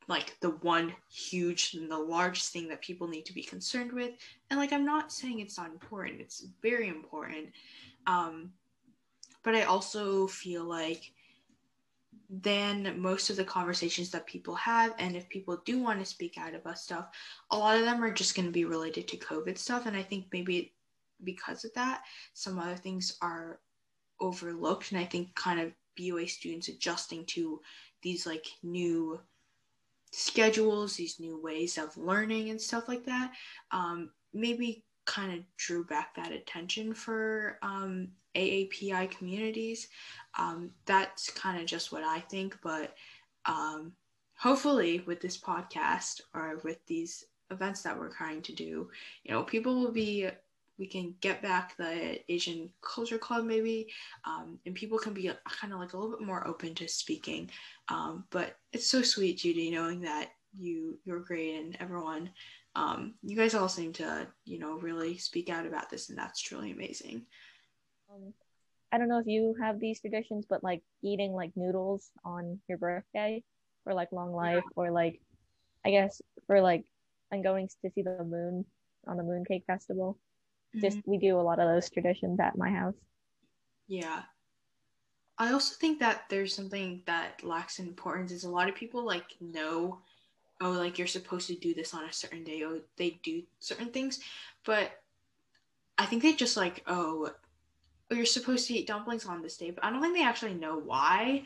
[0.08, 4.12] like the one huge and the largest thing that people need to be concerned with
[4.50, 7.48] and like i'm not saying it's not important it's very important
[8.08, 8.52] um
[9.44, 11.12] but i also feel like
[12.30, 14.94] then most of the conversations that people have.
[14.98, 17.10] And if people do want to speak out about stuff,
[17.52, 19.86] a lot of them are just going to be related to COVID stuff.
[19.86, 20.74] And I think maybe
[21.24, 23.60] because of that, some other things are
[24.20, 24.92] overlooked.
[24.92, 27.62] And I think kind of BUA students adjusting to
[28.02, 29.20] these like new
[30.16, 33.34] schedules, these new ways of learning and stuff like that,
[33.72, 39.88] um, maybe kind of drew back that attention for um, AAPI communities.
[40.38, 42.96] Um, that's kind of just what I think, but
[43.46, 43.92] um,
[44.38, 48.90] hopefully, with this podcast or with these events that we're trying to do,
[49.24, 50.28] you know, people will be.
[50.78, 53.88] We can get back the Asian Culture Club, maybe,
[54.26, 57.50] um, and people can be kind of like a little bit more open to speaking.
[57.90, 62.30] Um, but it's so sweet, Judy, knowing that you you're great and everyone
[62.76, 66.42] um, you guys all seem to you know really speak out about this and that's
[66.42, 67.26] truly amazing
[68.10, 68.34] um,
[68.96, 72.78] I don't know if you have these traditions, but like eating like noodles on your
[72.78, 73.44] birthday
[73.84, 75.20] for like long life, or like
[75.86, 76.86] I guess for like
[77.32, 78.66] I'm going to see the moon
[79.06, 80.18] on the Mooncake Festival.
[80.76, 80.86] Mm-hmm.
[80.86, 82.96] Just we do a lot of those traditions at my house.
[83.88, 84.24] Yeah.
[85.38, 89.36] I also think that there's something that lacks importance is a lot of people like
[89.42, 90.00] know
[90.62, 93.90] oh like you're supposed to do this on a certain day oh they do certain
[93.90, 94.22] things
[94.64, 94.92] but
[95.98, 97.32] I think they just like oh
[98.12, 100.54] oh, you're supposed to eat dumplings on this day, but I don't think they actually
[100.54, 101.44] know why.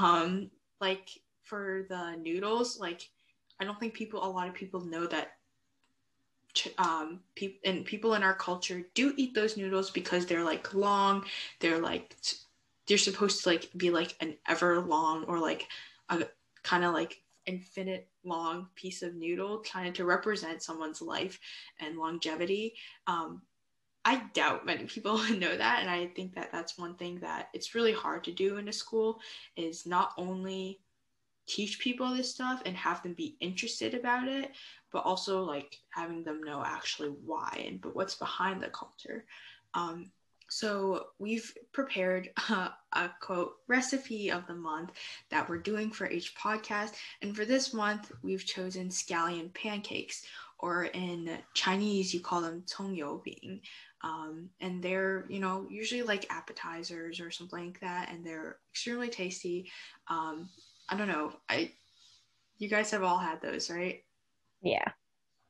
[0.00, 1.08] Um, like
[1.42, 3.08] for the noodles, like
[3.60, 5.32] I don't think people, a lot of people know that.
[6.78, 7.20] Um,
[7.64, 11.24] and people in our culture do eat those noodles because they're like long.
[11.60, 12.16] They're like
[12.86, 15.66] they're supposed to like be like an ever long or like
[16.10, 16.24] a
[16.62, 21.38] kind of like infinite long piece of noodle kind of to represent someone's life
[21.78, 22.74] and longevity
[23.06, 23.42] um,
[24.04, 25.78] I doubt many people know that.
[25.80, 28.72] And I think that that's one thing that it's really hard to do in a
[28.72, 29.20] school
[29.56, 30.80] is not only
[31.46, 34.52] teach people this stuff and have them be interested about it,
[34.94, 39.26] but also like having them know actually why and but what's behind the culture.
[39.74, 40.12] Um,
[40.48, 44.92] so we've prepared a, a, quote recipe of the month
[45.30, 46.92] that we're doing for each podcast.
[47.22, 50.24] And for this month, we've chosen scallion pancakes,
[50.60, 53.60] or in Chinese, you call them tongyou.
[54.02, 59.08] Um, and they're, you know, usually like appetizers or something like that, and they're extremely
[59.08, 59.72] tasty.
[60.06, 60.48] Um,
[60.88, 61.32] I don't know.
[61.48, 61.72] I,
[62.58, 64.04] you guys have all had those, right?
[64.64, 64.90] Yeah.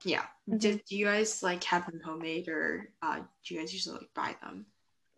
[0.05, 0.23] Yeah.
[0.49, 0.59] Mm-hmm.
[0.59, 4.15] Did do you guys like have them homemade, or uh, do you guys usually like
[4.15, 4.67] buy them?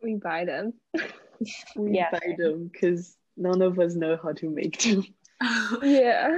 [0.03, 0.75] We buy them.
[1.77, 2.11] we yeah.
[2.11, 5.05] buy them because none of us know how to make them.
[5.83, 6.29] yeah.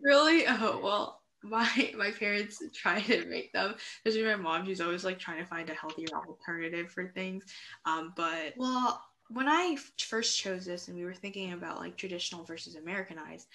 [0.00, 0.46] Really?
[0.46, 3.74] Oh well my my parents try to make them
[4.04, 7.44] especially my mom she's always like trying to find a healthier alternative for things
[7.86, 12.44] um but well when i first chose this and we were thinking about like traditional
[12.44, 13.46] versus americanized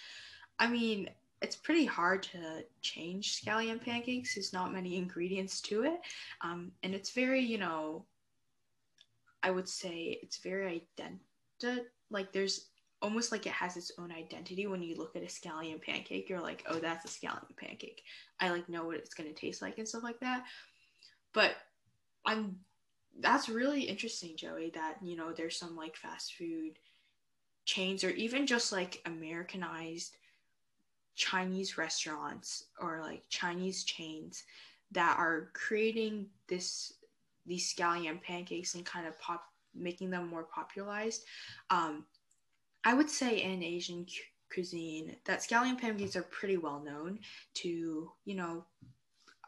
[0.60, 1.10] i mean
[1.44, 4.34] it's pretty hard to change scallion pancakes.
[4.34, 6.00] There's not many ingredients to it.
[6.42, 8.06] Um and it's very you know
[9.44, 11.20] i would say it's very ident
[12.10, 12.70] like there's
[13.02, 14.66] almost like it has its own identity.
[14.66, 18.04] When you look at a scallion pancake you're like oh that's a scallion pancake.
[18.40, 20.46] I like know what it's going to taste like and stuff like that.
[21.34, 21.52] But
[22.26, 22.58] i'm
[23.20, 26.80] that's really interesting joey that you know there's some like fast food
[27.66, 30.18] chains or even just like americanized
[31.16, 34.44] Chinese restaurants or like Chinese chains
[34.92, 36.94] that are creating this
[37.46, 39.44] these scallion pancakes and kind of pop
[39.76, 41.24] making them more popularized.
[41.70, 42.06] Um,
[42.84, 47.20] I would say in Asian cu- cuisine that scallion pancakes are pretty well known
[47.56, 48.66] to you know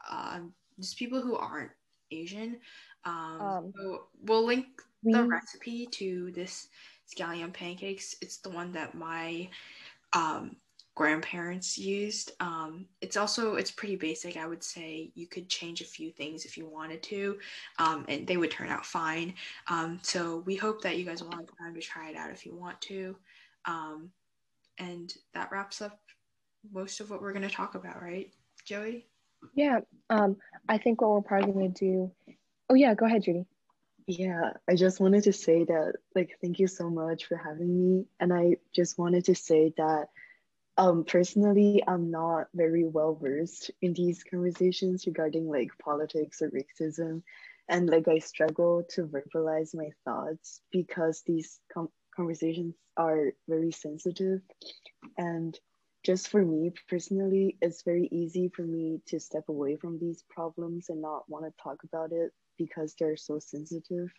[0.09, 0.39] uh,
[0.79, 1.71] just people who aren't
[2.11, 2.59] Asian.
[3.05, 4.67] Um, Um, so we'll link
[5.03, 6.69] the we- recipe to this
[7.07, 8.15] scallion pancakes.
[8.21, 9.49] It's the one that my
[10.13, 10.55] um,
[10.95, 12.31] grandparents used.
[12.39, 14.37] Um, it's also it's pretty basic.
[14.37, 17.37] I would say you could change a few things if you wanted to,
[17.79, 19.33] um, and they would turn out fine.
[19.69, 22.45] Um, so we hope that you guys will have time to try it out if
[22.45, 23.15] you want to.
[23.65, 24.09] Um,
[24.77, 25.99] and that wraps up
[26.73, 28.31] most of what we're going to talk about, right,
[28.65, 29.05] Joey?
[29.53, 29.79] Yeah.
[30.09, 30.37] Um,
[30.67, 32.11] I think what we're probably gonna do.
[32.69, 33.45] Oh yeah, go ahead, Judy.
[34.07, 38.05] Yeah, I just wanted to say that, like, thank you so much for having me.
[38.19, 40.09] And I just wanted to say that,
[40.77, 47.23] um, personally, I'm not very well versed in these conversations regarding like politics or racism.
[47.69, 54.41] And like, I struggle to verbalize my thoughts because these com- conversations are very sensitive.
[55.17, 55.57] And
[56.03, 60.89] just for me personally, it's very easy for me to step away from these problems
[60.89, 64.11] and not want to talk about it because they're so sensitive.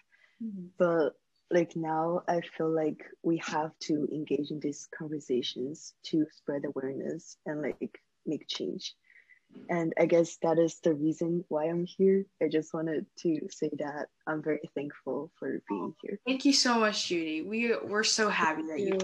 [0.79, 1.15] But
[1.51, 7.37] like now, I feel like we have to engage in these conversations to spread awareness
[7.47, 8.95] and like make change.
[9.71, 12.27] And I guess that is the reason why I'm here.
[12.43, 16.19] I just wanted to say that I'm very thankful for being here.
[16.27, 17.43] Thank you so much, Judy.
[17.43, 18.99] We we're so happy that you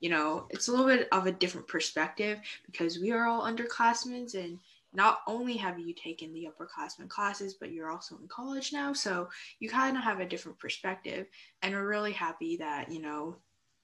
[0.00, 4.34] you know, it's a little bit of a different perspective because we are all underclassmen
[4.34, 4.58] and
[4.92, 8.92] not only have you taken the upperclassmen classes, but you're also in college now.
[8.92, 9.28] So
[9.58, 11.26] you kind of have a different perspective.
[11.62, 13.36] And we're really happy that, you know,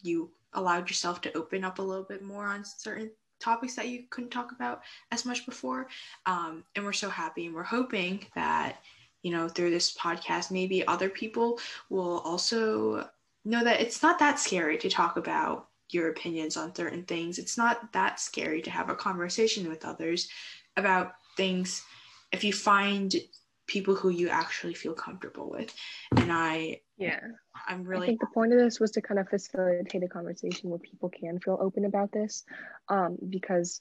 [0.03, 4.05] you allowed yourself to open up a little bit more on certain topics that you
[4.11, 5.89] couldn't talk about as much before.
[6.27, 8.79] Um, and we're so happy and we're hoping that,
[9.23, 11.59] you know, through this podcast, maybe other people
[11.91, 13.09] will also
[13.45, 17.39] know that it's not that scary to talk about your opinions on certain things.
[17.39, 20.29] It's not that scary to have a conversation with others
[20.77, 21.85] about things
[22.33, 23.15] if you find
[23.67, 25.75] people who you actually feel comfortable with.
[26.17, 27.21] And I Yeah.
[27.67, 30.71] I'm really I think the point of this was to kind of facilitate a conversation
[30.71, 32.45] where people can feel open about this,
[32.89, 33.81] um, because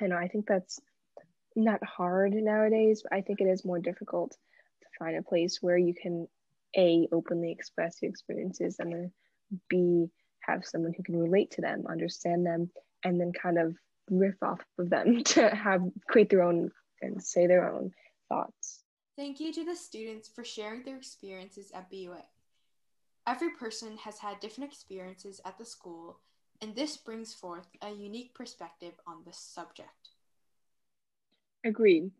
[0.00, 0.80] I know I think that's
[1.54, 3.02] not hard nowadays.
[3.02, 6.26] But I think it is more difficult to find a place where you can
[6.76, 9.12] a openly express your experiences and then
[9.68, 12.70] b have someone who can relate to them, understand them,
[13.04, 13.76] and then kind of
[14.10, 17.92] riff off of them to have create their own and say their own
[18.28, 18.80] thoughts.
[19.16, 22.22] Thank you to the students for sharing their experiences at BUA.
[23.26, 26.18] Every person has had different experiences at the school,
[26.60, 30.10] and this brings forth a unique perspective on this subject.
[31.64, 32.10] Agreed.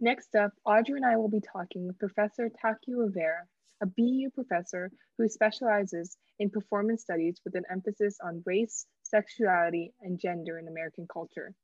[0.00, 3.42] Next up, Audrey and I will be talking with Professor Takeo Rivera,
[3.82, 10.18] a BU professor who specializes in performance studies with an emphasis on race, sexuality, and
[10.18, 11.54] gender in American culture.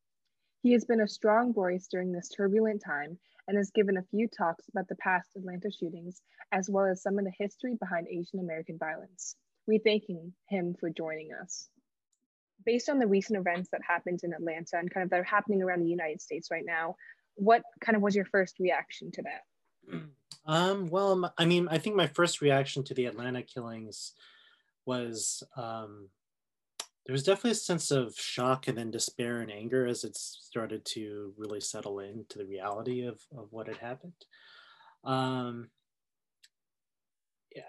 [0.62, 4.28] He has been a strong voice during this turbulent time and has given a few
[4.28, 6.22] talks about the past Atlanta shootings,
[6.52, 9.36] as well as some of the history behind Asian American violence.
[9.66, 10.04] We thank
[10.48, 11.68] him for joining us.
[12.64, 15.62] Based on the recent events that happened in Atlanta and kind of that are happening
[15.62, 16.96] around the United States right now,
[17.34, 20.00] what kind of was your first reaction to that?
[20.46, 24.12] Um, well, I mean, I think my first reaction to the Atlanta killings
[24.84, 26.10] was um,
[27.06, 30.84] there was definitely a sense of shock and then despair and anger as it started
[30.86, 34.12] to really settle into the reality of, of what had happened.
[35.04, 35.68] Um,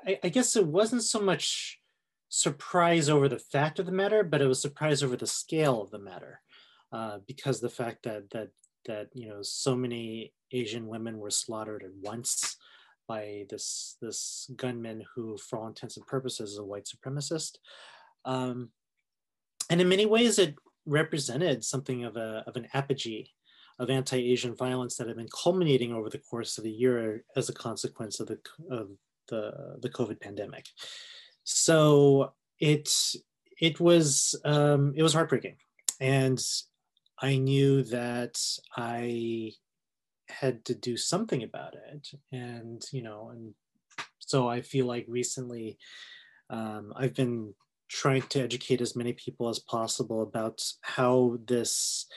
[0.08, 1.80] I, I guess it wasn't so much
[2.30, 5.92] surprise over the fact of the matter, but it was surprise over the scale of
[5.92, 6.42] the matter,
[6.92, 8.50] uh, because the fact that that
[8.86, 12.58] that you know so many Asian women were slaughtered at once
[13.08, 17.58] by this this gunman who, for all intents and purposes, is a white supremacist.
[18.24, 18.70] Um,
[19.70, 20.56] and in many ways, it
[20.86, 23.32] represented something of a of an apogee
[23.80, 27.54] of anti-Asian violence that had been culminating over the course of a year as a
[27.54, 28.40] consequence of the
[28.70, 28.90] of
[29.30, 30.66] the the COVID pandemic.
[31.44, 32.90] So it
[33.60, 35.58] it was um, it was heartbreaking,
[36.00, 36.42] and
[37.20, 38.40] I knew that
[38.76, 39.52] I
[40.28, 43.54] had to do something about it, and you know, and
[44.20, 45.78] so I feel like recently
[46.50, 47.54] um, I've been
[47.90, 52.08] trying to educate as many people as possible about how this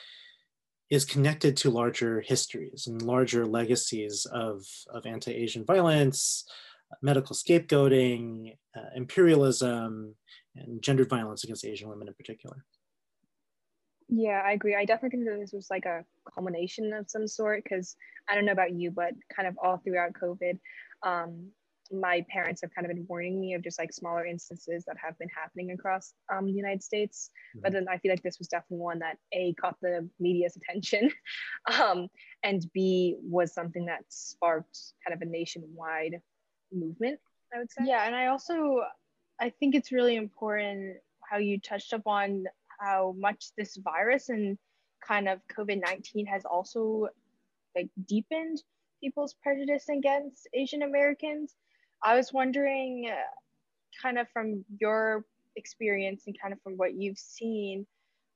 [0.90, 6.44] is connected to larger histories and larger legacies of, of anti-Asian violence,
[7.02, 10.14] medical scapegoating, uh, imperialism,
[10.56, 12.64] and gendered violence against Asian women in particular.
[14.08, 14.74] Yeah, I agree.
[14.74, 16.04] I definitely think that this was like a
[16.34, 17.94] culmination of some sort because
[18.26, 20.58] I don't know about you, but kind of all throughout COVID,
[21.02, 21.50] um,
[21.90, 25.18] my parents have kind of been warning me of just like smaller instances that have
[25.18, 27.30] been happening across um, the United States.
[27.56, 27.62] Mm-hmm.
[27.62, 31.10] But then I feel like this was definitely one that A, caught the media's attention,
[31.80, 32.08] um,
[32.42, 36.20] and B, was something that sparked kind of a nationwide
[36.72, 37.18] movement,
[37.54, 37.84] I would say.
[37.86, 38.82] Yeah, and I also,
[39.40, 40.96] I think it's really important
[41.28, 42.44] how you touched upon
[42.80, 44.58] how much this virus and
[45.06, 47.08] kind of COVID 19 has also
[47.76, 48.62] like deepened
[49.00, 51.54] people's prejudice against Asian Americans.
[52.02, 53.16] I was wondering, uh,
[54.00, 55.24] kind of from your
[55.56, 57.86] experience and kind of from what you've seen,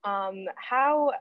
[0.05, 1.13] um, how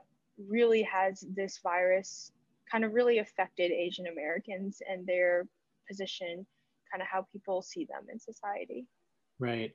[0.48, 2.32] really has this virus
[2.70, 5.46] kind of really affected Asian Americans and their
[5.88, 6.46] position,
[6.90, 8.86] kind of how people see them in society?
[9.38, 9.72] Right.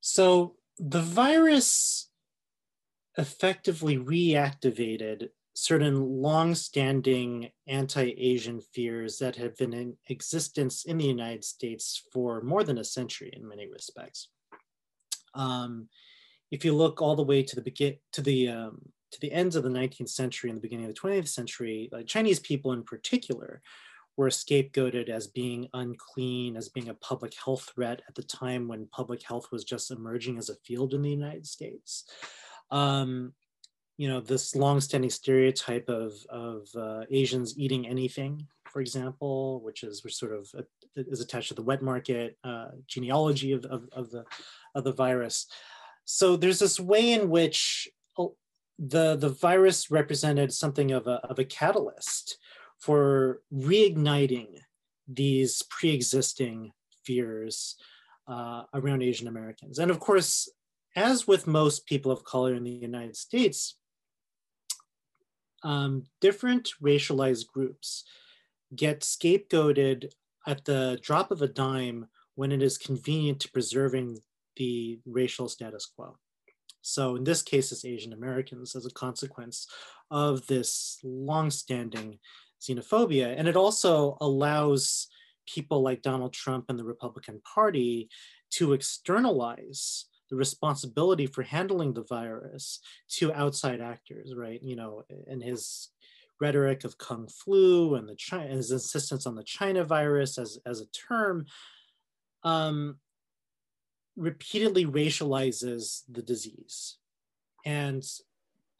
[0.00, 2.10] So the virus
[3.16, 12.02] effectively reactivated certain long-standing anti-Asian fears that have been in existence in the United States
[12.12, 14.28] for more than a century in many respects.
[15.34, 15.88] Um,
[16.50, 18.80] if you look all the way to the begin to the um,
[19.12, 22.06] to the ends of the 19th century and the beginning of the 20th century, like
[22.06, 23.62] Chinese people in particular
[24.16, 28.86] were scapegoated as being unclean, as being a public health threat at the time when
[28.86, 32.04] public health was just emerging as a field in the United States.
[32.70, 33.34] Um,
[33.96, 40.02] you know, this long-standing stereotype of, of uh, Asians eating anything, for example, which is
[40.02, 40.62] which sort of uh,
[40.96, 44.24] is attached to the wet market uh, genealogy of, of, of, the,
[44.74, 45.46] of the virus.
[46.04, 47.88] So there's this way in which
[48.18, 48.34] oh,
[48.78, 52.38] the, the virus represented something of a, of a catalyst
[52.80, 54.58] for reigniting
[55.06, 56.72] these pre-existing
[57.04, 57.76] fears
[58.26, 59.78] uh, around Asian Americans.
[59.78, 60.48] And of course,
[60.96, 63.76] as with most people of color in the United States,
[65.64, 68.04] um, different racialized groups
[68.76, 70.12] get scapegoated
[70.46, 74.18] at the drop of a dime when it is convenient to preserving
[74.56, 76.16] the racial status quo.
[76.82, 79.66] So in this case, it's Asian Americans as a consequence
[80.10, 82.18] of this longstanding
[82.60, 83.34] xenophobia.
[83.36, 85.08] And it also allows
[85.46, 88.10] people like Donald Trump and the Republican Party
[88.50, 94.62] to externalize the responsibility for handling the virus to outside actors, right?
[94.62, 95.90] You know, and his
[96.40, 100.80] rhetoric of kung flu and the China, his insistence on the China virus as, as
[100.80, 101.46] a term,
[102.42, 102.96] um,
[104.16, 106.96] repeatedly racializes the disease
[107.64, 108.04] and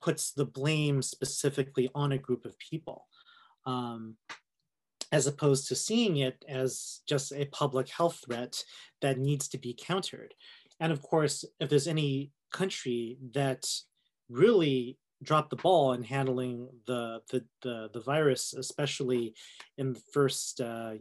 [0.01, 3.07] puts the blame specifically on a group of people.
[3.67, 4.17] Um,
[5.15, 8.65] as opposed to seeing it as just a public health threat
[9.01, 10.35] that needs to be countered.
[10.81, 13.65] And of course, if there's any country that
[14.29, 19.35] really dropped the ball in handling the the the, the virus, especially
[19.79, 20.95] in the first uh,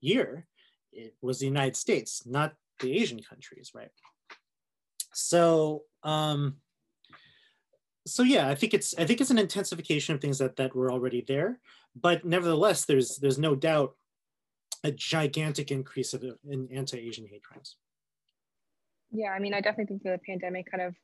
[0.00, 0.46] year,
[0.92, 3.90] it was the United States, not the Asian countries, right?
[5.12, 6.56] So um,
[8.06, 10.90] so yeah, I think it's I think it's an intensification of things that that were
[10.90, 11.60] already there,
[11.94, 13.94] but nevertheless, there's there's no doubt
[14.82, 17.76] a gigantic increase of in anti-Asian hate crimes.
[19.10, 20.94] Yeah, I mean, I definitely think that the pandemic kind of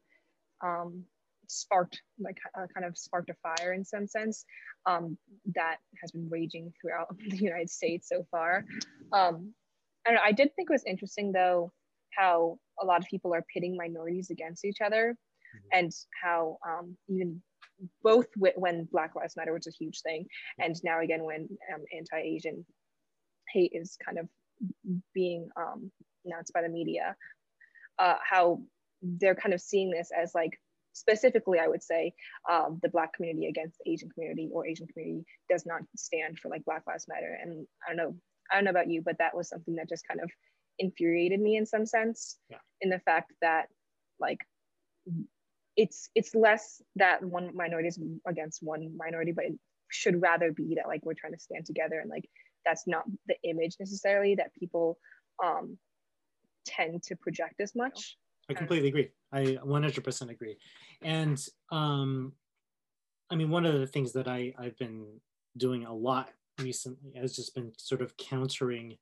[0.65, 1.05] um,
[1.49, 4.45] sparked, like, uh, kind of sparked a fire in some sense
[4.87, 5.19] um,
[5.55, 8.65] that has been raging throughout the United States so far.
[9.13, 9.53] Um,
[10.07, 11.73] and I did think it was interesting, though,
[12.17, 15.79] how a lot of people are pitting minorities against each other, mm-hmm.
[15.79, 15.93] and
[16.23, 17.43] how um, even
[18.03, 20.27] both when Black Lives Matter, was a huge thing,
[20.59, 22.65] and now again when um, anti-Asian
[23.53, 24.29] hate is kind of
[25.15, 25.91] being um,
[26.25, 27.15] announced by the media,
[27.99, 28.61] uh, how
[29.03, 30.59] they're kind of seeing this as like
[30.93, 32.13] specifically i would say
[32.51, 36.49] um, the black community against the asian community or asian community does not stand for
[36.49, 38.15] like black lives matter and i don't know
[38.51, 40.31] i don't know about you but that was something that just kind of
[40.79, 42.59] infuriated me in some sense yeah.
[42.81, 43.67] in the fact that
[44.21, 44.39] like
[45.77, 49.55] it's it's less that one minority is against one minority but it
[49.91, 52.29] should rather be that like we're trying to stand together and like
[52.65, 54.99] that's not the image necessarily that people
[55.45, 55.79] um
[56.67, 58.19] tend to project as much.
[58.49, 59.11] I completely agree.
[59.33, 60.57] I 100% agree.
[61.03, 61.43] And
[61.73, 62.33] um,
[63.31, 65.07] I mean, one of the things that I, I've been
[65.57, 68.97] doing a lot recently has just been sort of countering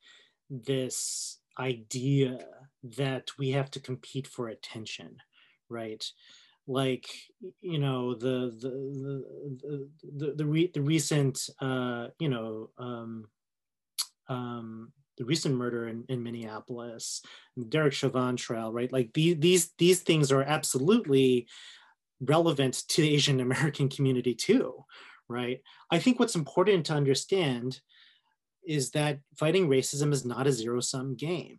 [0.51, 2.39] this idea
[2.83, 5.17] that we have to compete for attention,
[5.69, 6.05] right?
[6.67, 7.07] Like
[7.61, 8.71] you know the the
[9.61, 13.27] the the the, re, the recent uh, you know um,
[14.29, 17.23] um, the recent murder in, in Minneapolis,
[17.69, 18.93] Derek Chauvin trial, right?
[18.93, 21.47] Like the, these these things are absolutely
[22.21, 24.85] relevant to the Asian American community too,
[25.29, 25.61] right?
[25.91, 27.81] I think what's important to understand
[28.67, 31.59] is that fighting racism is not a zero sum game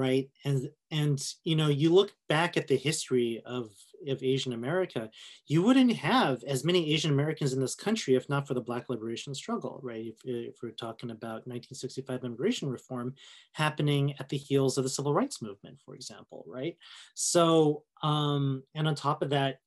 [0.00, 0.30] right?
[0.44, 3.70] And and you know you look back at the history of
[4.08, 5.10] of asian america
[5.46, 8.88] you wouldn't have as many asian americans in this country if not for the black
[8.88, 10.06] liberation struggle right?
[10.06, 13.14] If, if we're talking about 1965 immigration reform
[13.52, 16.76] happening at the heels of the civil rights movement for example right?
[17.14, 19.60] So um and on top of that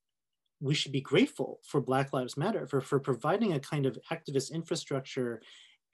[0.59, 4.51] we should be grateful for black lives matter for for providing a kind of activist
[4.51, 5.41] infrastructure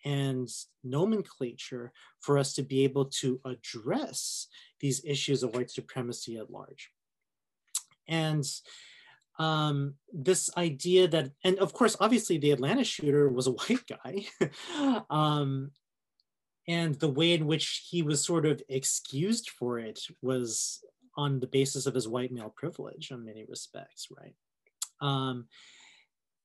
[0.05, 0.49] and
[0.83, 4.47] nomenclature for us to be able to address
[4.79, 6.91] these issues of white supremacy at large.
[8.07, 8.45] And
[9.37, 14.25] um, this idea that, and of course, obviously the Atlanta shooter was a white guy.
[15.09, 15.71] um,
[16.67, 20.83] and the way in which he was sort of excused for it was
[21.17, 24.35] on the basis of his white male privilege in many respects, right?
[25.01, 25.47] Um,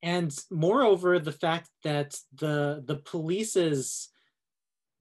[0.04, 4.10] and moreover the fact that the the police's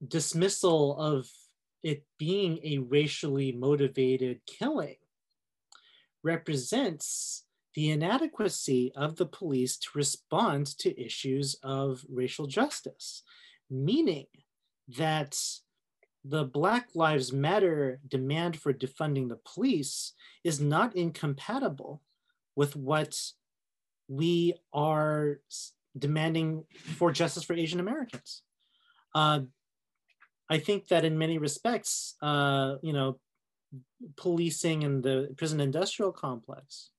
[0.06, 1.28] dismissal of
[1.82, 4.96] it being a racially motivated killing
[6.22, 7.44] represents
[7.74, 13.22] the inadequacy of the police to respond to issues of racial justice,
[13.68, 14.26] meaning
[14.96, 15.38] that
[16.24, 22.00] the Black Lives Matter demand for defunding the police is not incompatible
[22.56, 23.20] with what
[24.08, 25.40] we are
[25.96, 28.42] demanding for justice for Asian Americans.
[29.14, 29.40] Uh,
[30.50, 33.18] I think that in many respects, uh, you know,
[34.16, 36.90] policing and the prison industrial complex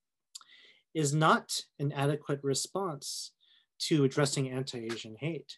[0.94, 3.32] is not an adequate response
[3.78, 5.58] to addressing anti-Asian hate,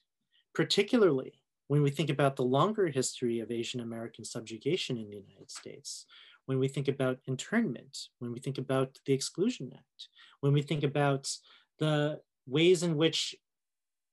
[0.54, 5.52] particularly when we think about the longer history of Asian American subjugation in the United
[5.52, 6.06] States,
[6.48, 10.08] when we think about internment, when we think about the Exclusion Act,
[10.39, 11.30] when we think about
[11.78, 13.36] the ways in which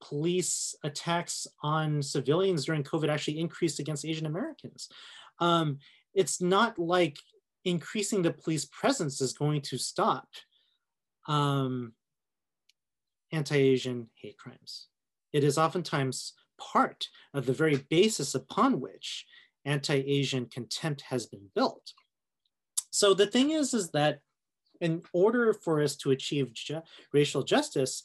[0.03, 4.89] police attacks on civilians during COVID actually increased against Asian Americans.
[5.39, 5.79] Um,
[6.13, 7.19] it's not like
[7.65, 10.29] increasing the police presence is going to stop
[11.29, 11.93] um,
[13.33, 14.89] anti-Asian hate crimes.
[15.33, 19.25] It is oftentimes part of the very basis upon which
[19.65, 21.95] anti-Asian contempt has been built.
[22.95, 24.21] So the thing is, is that
[24.81, 26.81] in order for us to achieve ju
[27.13, 28.05] racial justice,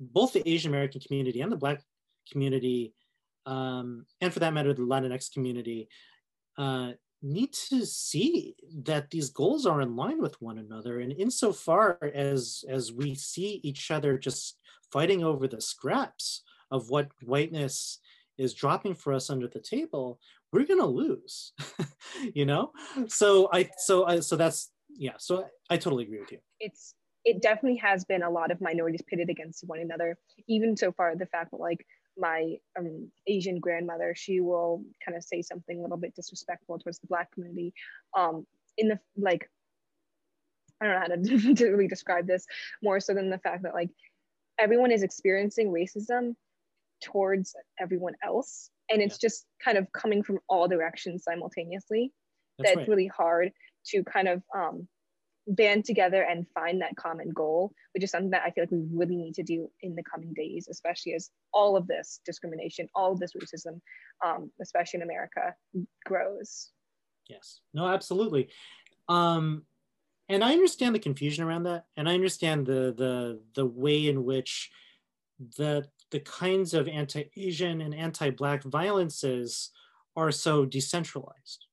[0.00, 1.80] both the Asian American community and the Black
[2.30, 2.94] community,
[3.46, 5.88] um, and for that matter, the Latinx community,
[6.58, 10.98] uh, need to see that these goals are in line with one another.
[10.98, 14.58] And insofar as, as we see each other just
[14.90, 18.00] fighting over the scraps of what whiteness
[18.36, 20.18] is dropping for us under the table,
[20.54, 21.52] we're gonna lose,
[22.34, 22.70] you know?
[23.08, 26.38] So I, so I, so that's, yeah, so I, I totally agree with you.
[26.60, 26.94] It's,
[27.24, 30.16] it definitely has been a lot of minorities pitted against one another.
[30.46, 31.84] Even so far, the fact that like
[32.16, 37.00] my um, Asian grandmother, she will kind of say something a little bit disrespectful towards
[37.00, 37.74] the Black community.
[38.16, 38.46] Um,
[38.78, 39.50] in the like,
[40.80, 42.46] I don't know how to, to really describe this
[42.80, 43.90] more so than the fact that like
[44.58, 46.36] everyone is experiencing racism
[47.04, 49.28] towards everyone else and it's yeah.
[49.28, 52.12] just kind of coming from all directions simultaneously
[52.58, 52.88] that's, that's right.
[52.88, 53.50] really hard
[53.86, 54.88] to kind of um,
[55.46, 58.84] band together and find that common goal which is something that i feel like we
[58.92, 63.12] really need to do in the coming days especially as all of this discrimination all
[63.12, 63.80] of this racism
[64.24, 65.54] um, especially in america
[66.06, 66.70] grows
[67.28, 68.48] yes no absolutely
[69.08, 69.62] um,
[70.30, 74.24] and i understand the confusion around that and i understand the the the way in
[74.24, 74.70] which
[75.58, 79.70] the the kinds of anti-Asian and anti-Black violences
[80.16, 81.66] are so decentralized.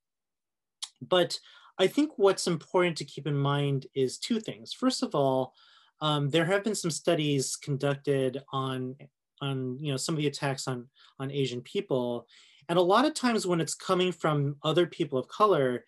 [1.02, 1.40] But
[1.78, 4.74] I think what's important to keep in mind is two things.
[4.74, 5.54] First of all,
[6.00, 8.96] um, there have been some studies conducted on,
[9.42, 10.88] on you know, some of the attacks on,
[11.20, 12.28] on Asian people.
[12.70, 15.86] And a lot of times when it's coming from other people of color,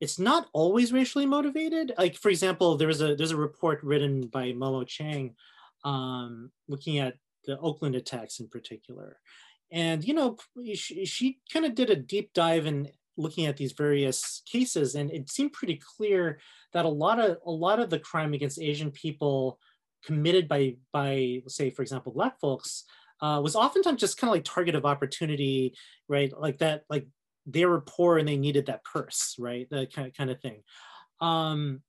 [0.00, 1.92] it's not always racially motivated.
[1.96, 5.36] Like for example, there was a there's a report written by Momo Chang
[5.84, 7.14] um, looking at
[7.44, 9.18] the Oakland attacks in particular.
[9.70, 10.36] And, you know,
[10.74, 15.10] she, she kind of did a deep dive in looking at these various cases and
[15.10, 16.38] it seemed pretty clear
[16.72, 19.58] that a lot of a lot of the crime against Asian people
[20.04, 22.84] committed by by say for example black folks
[23.20, 25.74] uh, was oftentimes just kind of like target of opportunity
[26.08, 26.32] right?
[26.36, 27.06] Like that like
[27.46, 29.68] they were poor and they needed that purse right?
[29.70, 30.62] That kind of, kind of thing.
[31.20, 31.82] Um,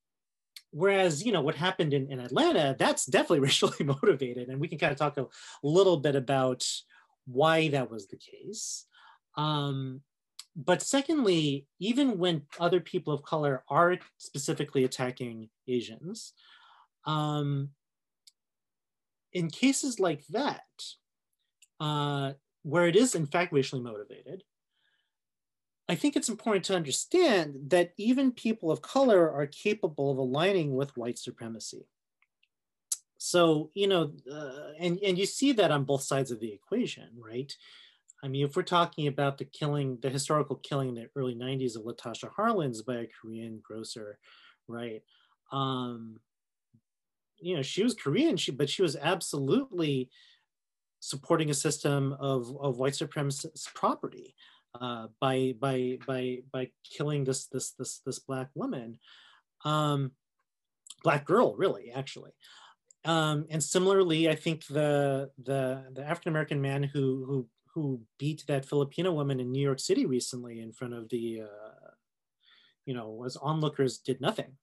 [0.75, 4.49] Whereas, you know, what happened in, in Atlanta, that's definitely racially motivated.
[4.49, 5.27] And we can kind of talk a
[5.61, 6.65] little bit about
[7.25, 8.85] why that was the case.
[9.37, 10.01] Um,
[10.55, 16.33] but secondly, even when other people of color are specifically attacking Asians,
[17.05, 17.69] Um,
[19.33, 20.63] in cases like that,
[21.79, 24.43] uh, where it is in fact racially motivated,
[25.89, 30.75] I think it's important to understand that even people of color are capable of aligning
[30.75, 31.87] with white supremacy.
[33.17, 37.09] So, you know, uh, and, and you see that on both sides of the equation,
[37.17, 37.53] right?
[38.23, 41.75] I mean, if we're talking about the killing, the historical killing in the early 90s
[41.75, 44.17] of Latasha Harlins by a Korean grocer,
[44.67, 45.03] right?
[45.51, 46.19] Um,
[47.37, 50.09] you know, she was Korean, she, but she was absolutely
[51.01, 54.35] supporting a system of, of white supremacist property
[54.79, 58.99] uh, by by by by killing this this this this black woman,
[59.65, 60.11] um,
[61.03, 62.31] black girl, really, actually.
[63.05, 68.43] Um, and similarly, I think the the the African American man who who who beat
[68.47, 71.89] that Filipino woman in New York City recently in front of the, uh,
[72.85, 74.57] you know, was onlookers did nothing,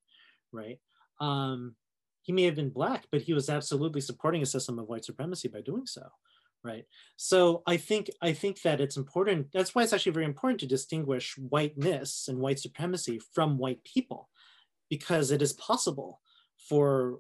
[0.53, 0.79] right?
[1.21, 1.75] Um,
[2.23, 5.49] he may have been black, but he was absolutely supporting a system of white supremacy
[5.49, 6.09] by doing so,
[6.63, 6.85] right?
[7.17, 9.49] So I think I think that it's important.
[9.53, 14.29] That's why it's actually very important to distinguish whiteness and white supremacy from white people,
[14.89, 16.21] because it is possible
[16.69, 17.19] for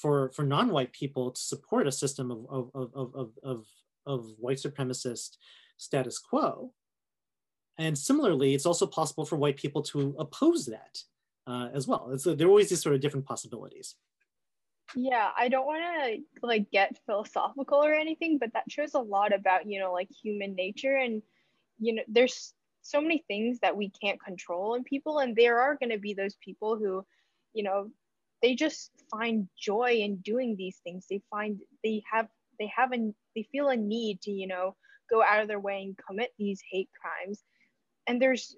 [0.00, 3.66] for for non-white people to support a system of of of of, of,
[4.06, 5.36] of white supremacist
[5.76, 6.72] status quo.
[7.78, 10.98] And similarly, it's also possible for white people to oppose that
[11.46, 12.10] uh, as well.
[12.12, 13.94] It's, there are always these sort of different possibilities.
[14.94, 19.32] Yeah, I don't want to like get philosophical or anything, but that shows a lot
[19.32, 21.22] about, you know, like human nature and
[21.78, 25.76] you know, there's so many things that we can't control in people and there are
[25.76, 27.04] going to be those people who,
[27.54, 27.90] you know,
[28.42, 31.06] they just find joy in doing these things.
[31.08, 32.28] They find they have
[32.58, 34.76] they have a they feel a need to, you know,
[35.10, 37.42] go out of their way and commit these hate crimes.
[38.06, 38.56] And there's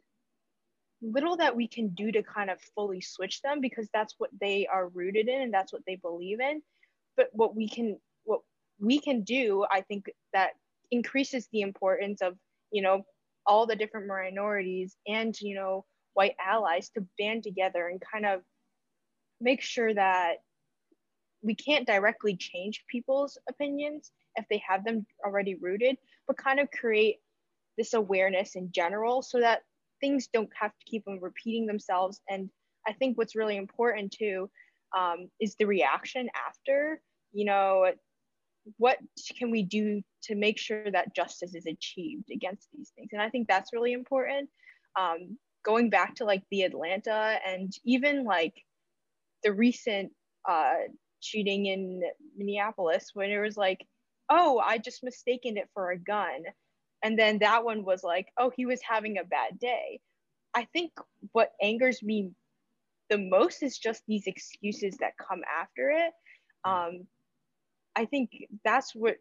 [1.03, 4.67] little that we can do to kind of fully switch them because that's what they
[4.67, 6.63] are rooted in and that's what they believe in.
[7.17, 8.41] But what we can what
[8.79, 10.51] we can do i think that
[10.91, 12.37] increases the importance of
[12.71, 13.03] you know
[13.47, 15.85] all the different minorities and you know
[16.15, 18.43] white allies to band together and kind of
[19.41, 20.35] make sure that
[21.43, 25.97] we can't directly change people's opinions if they have them already rooted
[26.27, 27.17] but kind of create
[27.79, 29.63] this awareness in general so that
[30.03, 32.21] things don't have to keep on repeating themselves.
[32.29, 32.51] And
[32.87, 34.51] I think what's really important too
[34.97, 37.01] um, is the reaction after.
[37.33, 37.93] You know,
[38.77, 38.99] what
[39.39, 43.09] can we do to make sure that justice is achieved against these things?
[43.13, 44.51] And I think that's really important.
[44.99, 48.55] Um, going back to like the Atlanta and even like
[49.43, 50.13] the recent
[50.49, 50.75] uh,
[51.21, 52.03] shooting in
[52.37, 53.87] Minneapolis, when it was like,
[54.29, 56.43] oh, I just mistaken it for a gun.
[57.03, 60.01] And then that one was like, oh, he was having a bad day.
[60.55, 60.93] I think
[61.33, 62.31] what angers me
[63.11, 66.13] the most is just these excuses that come after it.
[66.65, 67.07] Um,
[67.97, 68.31] I think
[68.65, 69.17] that's what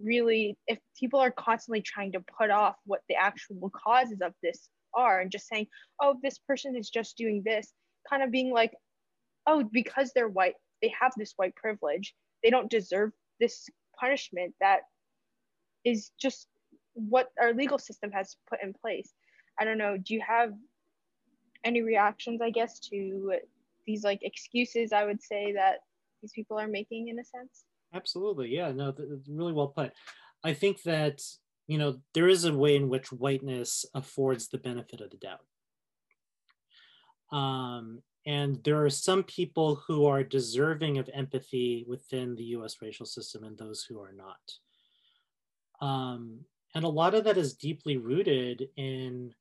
[0.00, 4.68] really, if people are constantly trying to put off what the actual causes of this
[4.94, 5.66] are and just saying,
[6.00, 7.72] oh, this person is just doing this,
[8.08, 8.72] kind of being like,
[9.46, 13.68] oh, because they're white, they have this white privilege, they don't deserve this
[13.98, 14.80] punishment that
[15.84, 16.46] is just
[16.94, 19.12] what our legal system has put in place.
[19.58, 20.52] I don't know, do you have
[21.64, 23.34] any reactions, I guess, to
[23.86, 25.78] these like excuses I would say that
[26.22, 27.64] these people are making in a sense?
[27.94, 28.48] Absolutely.
[28.48, 28.94] Yeah, no,
[29.28, 29.92] really well put.
[30.44, 31.20] I think that,
[31.66, 35.44] you know, there is a way in which whiteness affords the benefit of the doubt.
[37.36, 43.06] Um, and there are some people who are deserving of empathy within the US racial
[43.06, 45.86] system and those who are not.
[45.86, 46.40] Um,
[46.74, 49.34] and a lot of that is deeply rooted in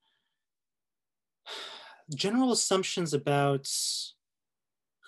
[2.16, 3.70] general assumptions about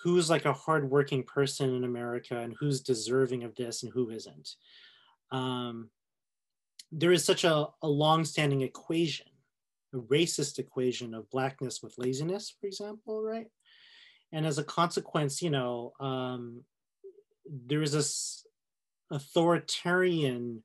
[0.02, 4.56] who's like a hardworking person in America and who's deserving of this and who isn't.
[5.30, 5.90] Um,
[6.90, 9.26] there is such a, a long-standing equation,
[9.94, 13.46] a racist equation of blackness with laziness, for example, right?
[14.32, 16.62] And as a consequence, you know, um,
[17.66, 18.44] there is this
[19.10, 20.62] authoritarian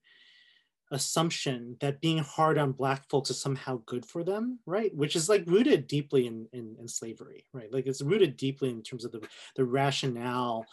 [0.91, 4.95] assumption that being hard on black folks is somehow good for them right?
[4.95, 7.71] Which is like rooted deeply in, in, in slavery right?
[7.71, 9.21] Like it's rooted deeply in terms of the,
[9.55, 10.65] the rationale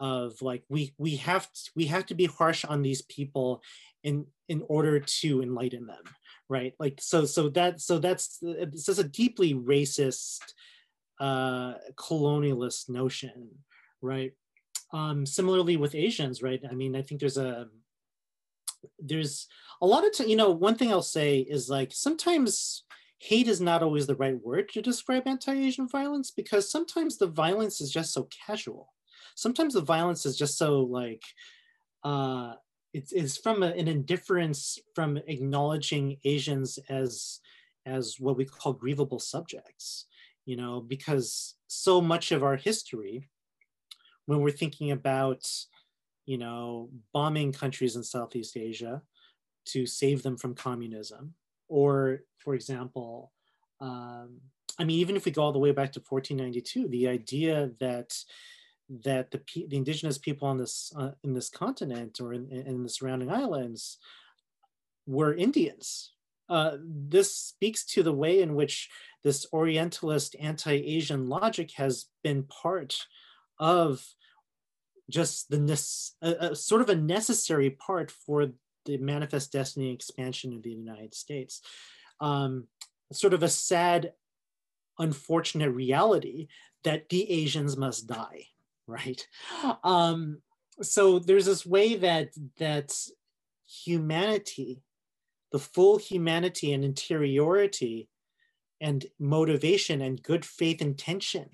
[0.00, 3.62] of like we we have to, we have to be harsh on these people
[4.02, 6.02] in in order to enlighten them
[6.48, 6.74] right?
[6.78, 10.40] Like so so that so that's it's just a deeply racist
[11.20, 13.48] uh colonialist notion
[14.02, 14.32] right?
[14.92, 16.60] Um similarly with asians right?
[16.70, 17.68] I mean i think there's a
[18.98, 19.48] there's
[19.80, 22.84] a lot of, t- you know, one thing I'll say is like sometimes
[23.18, 27.80] hate is not always the right word to describe anti-Asian violence because sometimes the violence
[27.80, 28.92] is just so casual.
[29.34, 31.22] sometimes the violence is just so like
[32.04, 32.54] uh,
[32.92, 37.40] it's, it's from a, an indifference from acknowledging Asians as
[37.84, 40.06] as what we call grievable subjects,
[40.44, 43.28] you know, because so much of our history,
[44.26, 45.44] when we're thinking about,
[46.32, 49.02] you know, bombing countries in Southeast Asia
[49.66, 51.34] to save them from communism,
[51.68, 53.32] or for example,
[53.82, 54.40] um,
[54.78, 58.16] I mean, even if we go all the way back to 1492, the idea that
[59.04, 62.88] that the, the indigenous people on this uh, in this continent or in, in the
[62.88, 63.98] surrounding islands
[65.06, 66.12] were Indians.
[66.48, 68.88] Uh, this speaks to the way in which
[69.22, 73.06] this Orientalist anti-Asian logic has been part
[73.58, 74.14] of
[75.10, 75.76] just the
[76.54, 78.52] sort of a necessary part for
[78.84, 81.60] the manifest destiny expansion of the United States.
[82.20, 82.68] Um,
[83.12, 84.12] sort of a sad,
[84.98, 86.48] unfortunate reality
[86.84, 88.46] that the Asians must die
[88.86, 89.26] right?
[89.84, 90.38] Um,
[90.80, 92.96] so there's this way that that
[93.66, 94.82] humanity,
[95.50, 98.08] the full humanity and interiority
[98.80, 101.50] and motivation and good faith intention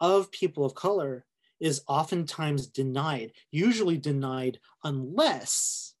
[0.00, 1.24] of people of color
[1.60, 5.94] is oftentimes denied, usually denied unless,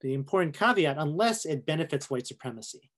[0.00, 2.90] the important caveat, unless it benefits white supremacy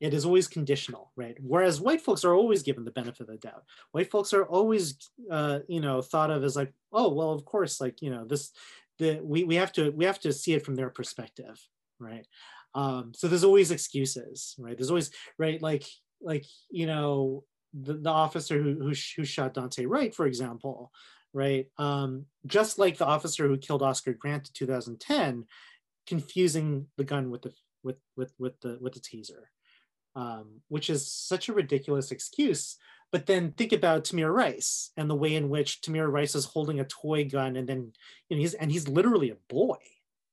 [0.00, 1.36] it is always conditional, right?
[1.40, 3.64] Whereas white folks are always given the benefit of the doubt.
[3.92, 4.96] White folks are always,
[5.30, 8.52] uh, you know, thought of as like, oh, well, of course, like, you know, this,
[8.98, 11.60] the we we have to we have to see it from their perspective,
[11.98, 12.26] right?
[12.74, 14.76] Um, so there's always excuses, right?
[14.76, 15.84] There's always right, like
[16.20, 17.44] like you know,
[17.82, 20.92] the, the officer who, who who shot Daunte Wright, for example,
[21.32, 21.66] right?
[21.78, 25.46] Um, just like the officer who killed Oscar Grant in 2010,
[26.06, 27.52] confusing the gun with the
[27.82, 29.46] with with with the with the taser,
[30.16, 32.76] um, which is such a ridiculous excuse.
[33.10, 36.80] But then think about Tamir Rice and the way in which Tamir Rice is holding
[36.80, 37.92] a toy gun, and then
[38.28, 39.78] you know he's and he's literally a boy,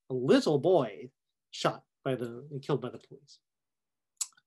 [0.09, 1.09] a little boy,
[1.51, 3.39] shot by the killed by the police.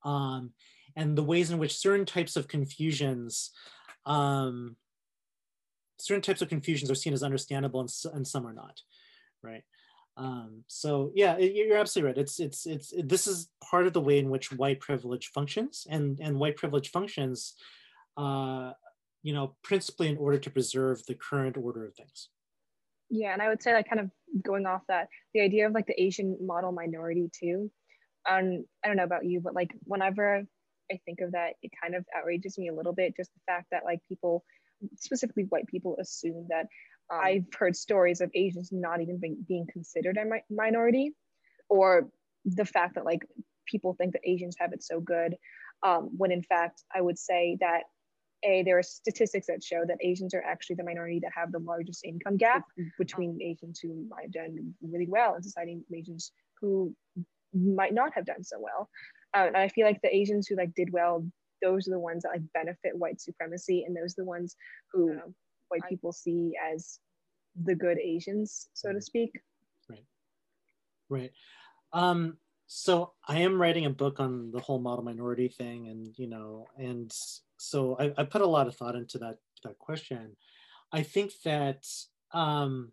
[0.05, 0.53] Um,
[0.99, 3.53] and the ways in which certain types of confusions,
[4.05, 4.75] um,
[6.01, 8.81] certain types of confusions are seen as understandable and, and some are not,
[9.41, 9.63] right?
[10.17, 12.19] Um, so yeah, you're absolutely right.
[12.19, 15.87] It's it's it's it, this is part of the way in which white privilege functions,
[15.89, 17.55] and and white privilege functions,
[18.17, 18.73] uh,
[19.23, 22.31] you know, principally in order to preserve the current order of things.
[23.09, 24.11] Yeah, and I would say like kind of
[24.43, 27.71] going off that, the idea of like the Asian model minority too.
[28.29, 30.45] Um, I don't know about you, but like whenever
[30.93, 33.17] I think of that, it kind of outrages me a little bit.
[33.17, 34.45] Just the fact that like people,
[34.97, 36.67] specifically white people, assume that
[37.11, 41.15] um, I've heard stories of Asians not even being, being considered a mi- minority,
[41.69, 42.09] or
[42.45, 43.23] the fact that like
[43.67, 45.37] people think that Asians have it so good,
[45.83, 47.83] um, when in fact I would say that
[48.45, 51.59] a there are statistics that show that Asians are actually the minority that have the
[51.59, 52.65] largest income gap
[52.99, 56.95] between Asians who might have done really well in society and Asians who
[57.53, 58.89] might not have done so well.
[59.37, 61.27] Uh, and I feel like the Asians who like did well,
[61.63, 64.57] those are the ones that like benefit white supremacy, and those are the ones
[64.93, 65.19] who
[65.69, 66.99] white I, people see as
[67.63, 69.33] the good Asians, so to speak.
[69.89, 70.05] Right.
[71.09, 71.33] Right.
[71.93, 76.29] Um, so I am writing a book on the whole model minority thing, and you
[76.29, 77.13] know, and
[77.59, 80.37] so I, I put a lot of thought into that that question.
[80.93, 81.87] I think that
[82.33, 82.93] um,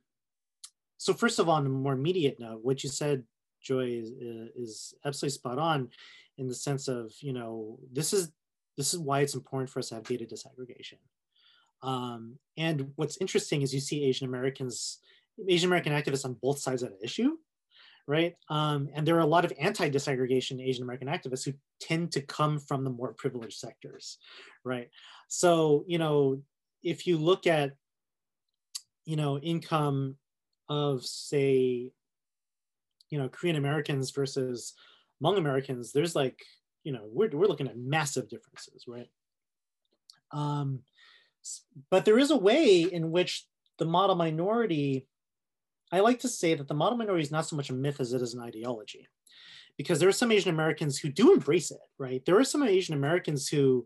[0.98, 3.24] so first of all, on a more immediate note, what you said,
[3.62, 4.10] Joy, is,
[4.56, 5.90] is absolutely spot on,
[6.38, 8.32] in the sense of you know this is
[8.78, 10.98] this is why it's important for us to have data disaggregation.
[11.82, 15.00] Um, and what's interesting is you see Asian Americans,
[15.48, 17.38] Asian American activists on both sides of the issue,
[18.08, 18.36] right?
[18.50, 22.60] Um, and there are a lot of anti-disaggregation Asian American activists who tend to come
[22.60, 24.18] from the more privileged sectors,
[24.64, 24.90] right?
[25.28, 26.42] So, you know,
[26.84, 27.74] if you look at,
[29.06, 30.18] you know, income
[30.70, 31.92] of say,
[33.10, 34.74] you know, Korean Americans versus
[35.22, 36.40] Hmong Americans, there's like,
[36.84, 39.08] you know, we're, we're looking at massive differences, right?
[40.32, 40.82] Um,
[41.90, 43.46] but there is a way in which
[43.78, 45.08] the model minority,
[45.92, 48.14] I like to say that the model minority is not so much a myth as
[48.14, 49.08] it is an ideology.
[49.78, 52.24] Because there are some Asian Americans who do embrace it, right?
[52.26, 53.86] There are some Asian Americans who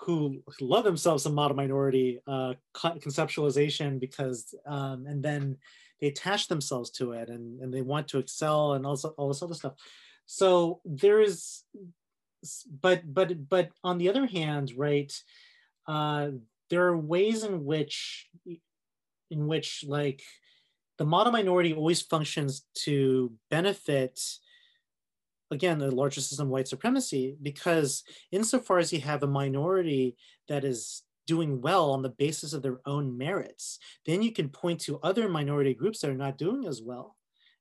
[0.00, 5.56] who love themselves some model minority uh, conceptualization because um, and then
[6.00, 9.42] they attach themselves to it and, and they want to excel and also all this
[9.42, 9.74] other stuff
[10.30, 11.64] so there is
[12.82, 15.12] but but but on the other hand right
[15.88, 16.28] uh,
[16.68, 18.28] there are ways in which
[19.30, 20.22] in which like
[20.98, 24.20] the model minority always functions to benefit
[25.50, 30.14] again the larger system of white supremacy because insofar as you have a minority
[30.46, 34.80] that is doing well on the basis of their own merits, then you can point
[34.80, 37.17] to other minority groups that are not doing as well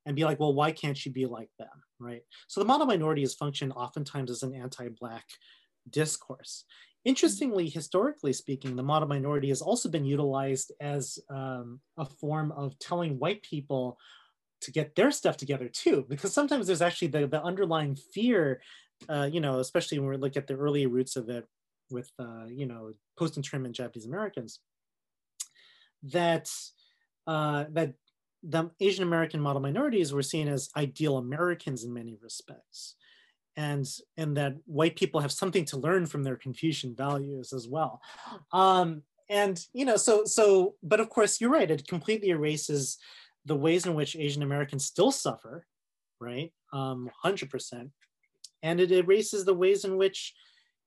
[0.08, 1.68] and be like, well, why can't you be like them,
[2.00, 2.22] right?
[2.48, 5.26] So the model minority has functioned oftentimes as an anti-Black
[5.90, 6.64] discourse.
[7.04, 12.80] Interestingly, historically speaking, the model minority has also been utilized as um, a form of
[12.80, 13.98] telling white people
[14.62, 18.62] to get their stuff together too, because sometimes there's actually the, the underlying fear,
[19.10, 21.46] uh, you know, especially when we look at the early roots of it
[21.92, 24.60] with, uh, you know, post-internment Japanese Americans,
[26.04, 26.50] that
[27.28, 27.94] uh, that
[28.44, 32.96] the Asian American model minorities were seen as ideal Americans in many respects
[33.58, 38.00] and and that white people have something to learn from their Confucian values as well.
[38.54, 41.70] Um, and you know, so so, but of course, you're right.
[41.70, 42.98] It completely erases
[43.46, 45.66] the ways in which Asian Americans still suffer,
[46.22, 46.54] right?
[46.72, 47.90] Um, hundred percent,
[48.62, 50.34] and it erases the ways in which,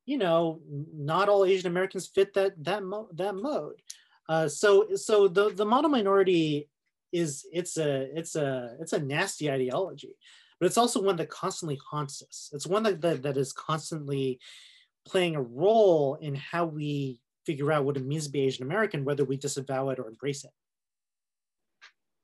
[0.06, 0.60] you know,
[0.94, 3.82] not all Asian Americans fit that that mo- that mode.
[4.28, 6.69] Uh, so so the the model minority
[7.12, 10.16] is it's a it's a it's a nasty ideology
[10.60, 12.50] but it's also one that constantly haunts us.
[12.52, 14.38] It's one that, that, that is constantly
[15.06, 19.06] playing a role in how we figure out what it means to be Asian American,
[19.06, 20.50] whether we disavow it or embrace it.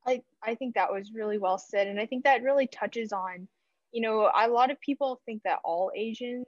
[0.05, 1.87] I, I think that was really well said.
[1.87, 3.47] And I think that really touches on,
[3.91, 6.45] you know, a lot of people think that all Asians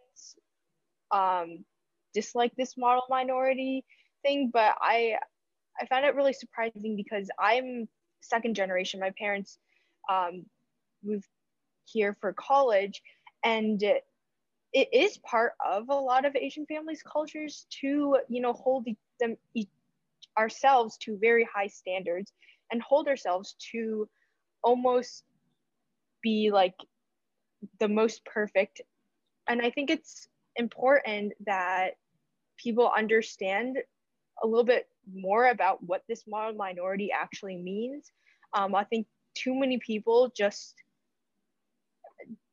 [1.10, 1.66] um,
[2.14, 3.84] dislike this model minority
[4.22, 5.16] thing, but I,
[5.82, 7.90] I found it really surprising because I'm
[8.22, 9.00] second generation.
[9.00, 9.58] My parents
[10.10, 10.46] um,
[11.04, 11.28] moved
[11.86, 13.02] here for college
[13.44, 14.04] and it
[14.94, 18.86] is part of a lot of asian families cultures to you know hold
[19.20, 19.36] them
[20.38, 22.32] ourselves to very high standards
[22.72, 24.08] and hold ourselves to
[24.64, 25.24] almost
[26.22, 26.76] be like
[27.80, 28.82] the most perfect
[29.48, 31.92] and i think it's important that
[32.58, 33.78] people understand
[34.44, 38.12] a little bit more about what this model minority actually means
[38.54, 40.76] um, i think too many people just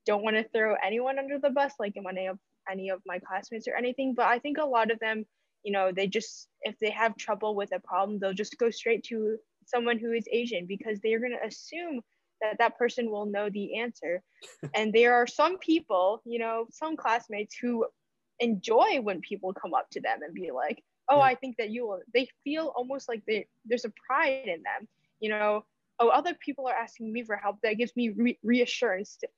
[0.07, 2.39] don't want to throw anyone under the bus, like in any of
[2.71, 4.15] any of my classmates or anything.
[4.15, 5.25] But I think a lot of them,
[5.65, 9.05] you know, they just if they have trouble with a problem, they'll just go straight
[9.05, 9.37] to
[9.67, 12.01] someone who is Asian because they're going to assume
[12.41, 14.23] that that person will know the answer.
[14.75, 17.85] and there are some people, you know, some classmates who
[18.39, 21.87] enjoy when people come up to them and be like, "Oh, I think that you
[21.87, 24.89] will." They feel almost like they there's a pride in them,
[25.21, 25.65] you know.
[25.99, 27.57] Oh, other people are asking me for help.
[27.63, 29.29] That gives me re- reassurance to,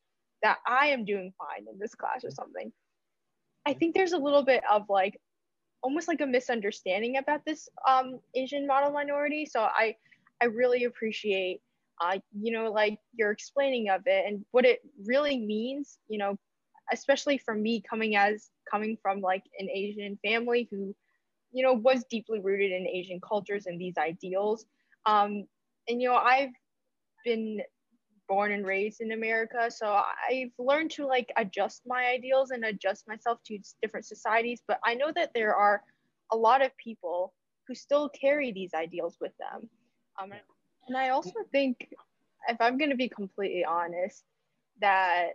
[0.43, 2.73] that I am doing fine in this class or something.
[3.67, 5.21] I think there's a little bit of like
[5.83, 9.47] almost like a misunderstanding about this um, Asian model minority.
[9.47, 9.97] So I
[10.41, 11.61] I really appreciate
[12.01, 15.99] uh, you know like your explaining of it and what it really means.
[16.09, 16.39] You know,
[16.93, 20.95] especially for me coming as coming from like an Asian family who
[21.53, 24.67] you know was deeply rooted in Asian cultures and these ideals.
[25.07, 25.45] Um,
[25.89, 26.51] and you know I've
[27.25, 27.61] been
[28.29, 29.71] born and raised in America.
[29.71, 34.63] So I've learned to like adjust my ideals and adjust myself to different societies.
[34.69, 35.83] But I know that there are
[36.31, 37.33] a lot of people
[37.67, 39.69] who still carry these ideals with them.
[40.21, 40.33] Um,
[40.87, 41.89] and I also think,
[42.49, 44.25] if I'm going to be completely honest,
[44.81, 45.33] that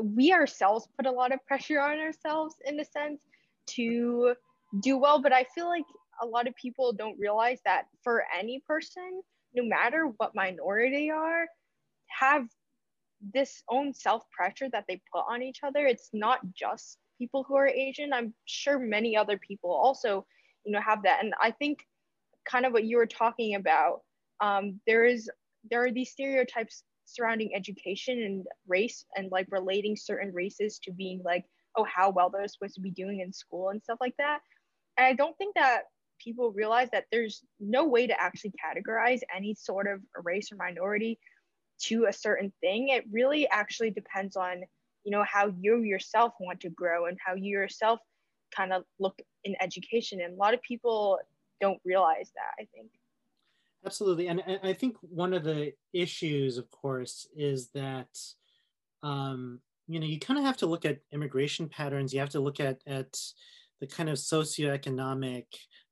[0.00, 3.20] we ourselves put a lot of pressure on ourselves in a sense
[3.66, 4.34] to
[4.80, 5.20] do well.
[5.20, 5.84] But I feel like
[6.22, 9.22] a lot of people don't realize that for any person,
[9.54, 11.46] no matter what minority they are,
[12.08, 12.46] have
[13.34, 15.86] this own self pressure that they put on each other.
[15.86, 18.12] It's not just people who are Asian.
[18.12, 20.26] I'm sure many other people also,
[20.64, 21.22] you know, have that.
[21.22, 21.86] And I think
[22.44, 24.00] kind of what you were talking about,
[24.40, 25.30] um, there is
[25.70, 31.22] there are these stereotypes surrounding education and race and like relating certain races to being
[31.24, 31.44] like,
[31.76, 34.40] oh, how well they're supposed to be doing in school and stuff like that.
[34.96, 35.82] And I don't think that
[36.20, 41.18] people realize that there's no way to actually categorize any sort of race or minority
[41.82, 42.88] to a certain thing.
[42.88, 44.62] It really actually depends on,
[45.04, 47.98] you know, how you yourself want to grow and how you yourself
[48.54, 50.20] kind of look in education.
[50.20, 51.18] And a lot of people
[51.60, 52.90] don't realize that, I think.
[53.84, 54.28] Absolutely.
[54.28, 58.16] And I think one of the issues, of course, is that,
[59.02, 62.14] um, you know, you kind of have to look at immigration patterns.
[62.14, 63.18] You have to look at, at
[63.82, 65.46] the kind of socioeconomic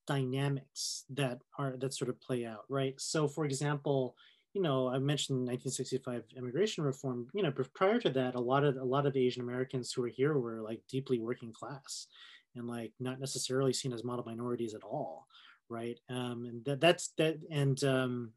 [0.06, 2.94] dynamics that are that sort of play out, right?
[2.98, 4.14] So, for example,
[4.54, 7.26] you know, I mentioned 1965 immigration reform.
[7.34, 10.08] You know, prior to that, a lot of a lot of Asian Americans who were
[10.08, 12.06] here were like deeply working class,
[12.54, 15.26] and like not necessarily seen as model minorities at all,
[15.68, 15.98] right?
[16.08, 18.32] Um, and that that's that, and um,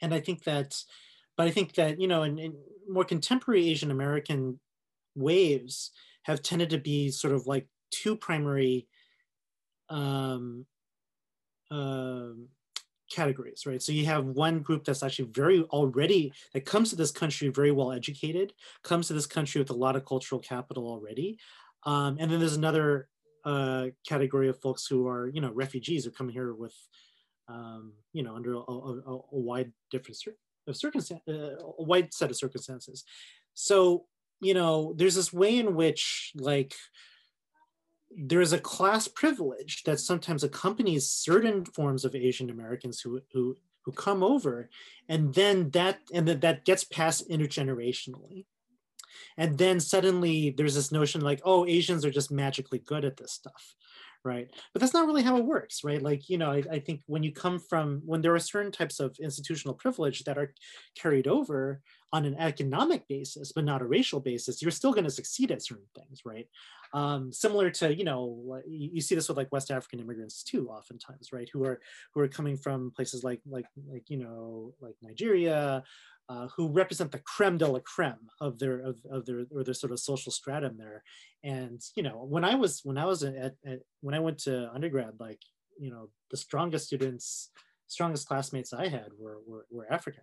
[0.00, 0.74] and I think that,
[1.36, 2.54] but I think that you know, in, in
[2.88, 4.58] more contemporary Asian American
[5.14, 5.90] waves
[6.22, 8.86] have tended to be sort of like two primary
[9.88, 10.66] um,
[11.70, 12.48] um,
[13.10, 13.82] categories, right?
[13.82, 17.72] So you have one group that's actually very already, that comes to this country very
[17.72, 21.38] well educated, comes to this country with a lot of cultural capital already.
[21.84, 23.08] Um, and then there's another
[23.44, 26.74] uh, category of folks who are, you know, refugees who come here with,
[27.48, 30.18] um, you know, under a, a, a wide different
[30.68, 33.04] of circumstance, uh, a wide set of circumstances.
[33.54, 34.04] So,
[34.40, 36.74] you know, there's this way in which like
[38.10, 43.56] there is a class privilege that sometimes accompanies certain forms of Asian Americans who who
[43.84, 44.68] who come over,
[45.08, 48.46] and then that and that that gets passed intergenerationally.
[49.36, 53.32] And then suddenly there's this notion like, oh, Asians are just magically good at this
[53.32, 53.74] stuff
[54.24, 54.48] right?
[54.72, 56.02] But that's not really how it works right?
[56.02, 59.00] Like you know I, I, think when you come from when there are certain types
[59.00, 60.52] of institutional privilege that are
[60.94, 61.80] carried over
[62.12, 65.62] on an economic basis but not a racial basis you're still going to succeed at
[65.62, 66.46] certain things right?
[66.92, 70.68] Um, similar to you know you, you see this with like west african immigrants too
[70.68, 71.48] oftentimes right?
[71.52, 71.80] Who are
[72.14, 75.82] who are coming from places like like like you know like nigeria
[76.30, 79.74] uh, who represent the creme de la creme of their of, of their or their
[79.74, 81.02] sort of social stratum there
[81.42, 84.70] and you know when i was when i was at, at when i went to
[84.72, 85.40] undergrad like
[85.78, 87.50] you know the strongest students
[87.88, 90.22] strongest classmates i had were were, were african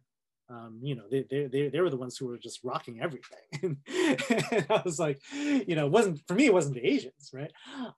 [0.50, 3.42] um, you know, they, they, they, were the ones who were just rocking everything.
[3.62, 7.52] and I was like, you know, it wasn't for me, it wasn't the Asians, right?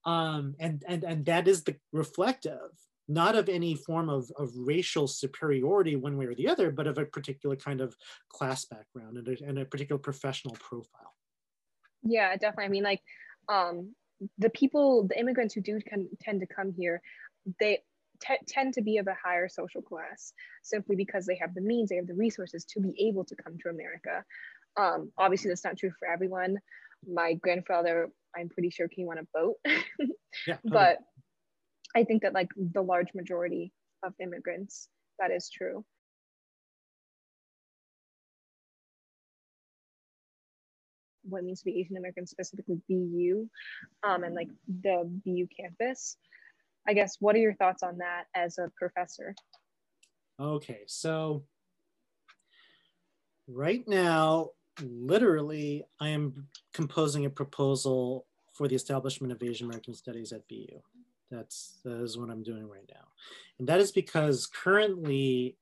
[0.04, 2.72] Um, and, and, and that is the reflective
[3.10, 7.00] not of any form of, of racial superiority one way or the other, but of
[7.00, 7.96] a particular kind of
[8.30, 11.16] class background and a, and a particular professional profile.
[12.04, 12.66] Yeah, definitely.
[12.66, 13.02] I mean, like
[13.50, 13.96] um,
[14.38, 17.02] the people, the immigrants who do can, tend to come here,
[17.60, 17.80] they
[18.22, 20.32] t- tend to be of a higher social class
[20.62, 23.58] simply because they have the means, they have the resources to be able to come
[23.64, 24.24] to America.
[24.78, 26.58] Um, obviously, that's not true for everyone.
[27.12, 30.60] My grandfather, I'm pretty sure, came on a boat, yeah, totally.
[30.64, 30.98] but
[31.96, 33.72] I think that like the large majority
[34.04, 35.84] of immigrants, that is true.
[41.24, 43.48] What means to be Asian American, specifically BU,
[44.04, 44.50] um, and like
[44.82, 46.18] the BU campus.
[46.88, 49.36] I guess, what are your thoughts on that as a professor?
[50.40, 51.44] Okay, so
[53.48, 60.32] right now, literally, I am composing a proposal for the establishment of Asian American Studies
[60.32, 60.82] at BU.
[61.32, 63.08] That's that is what I'm doing right now.
[63.60, 65.58] And that is because currently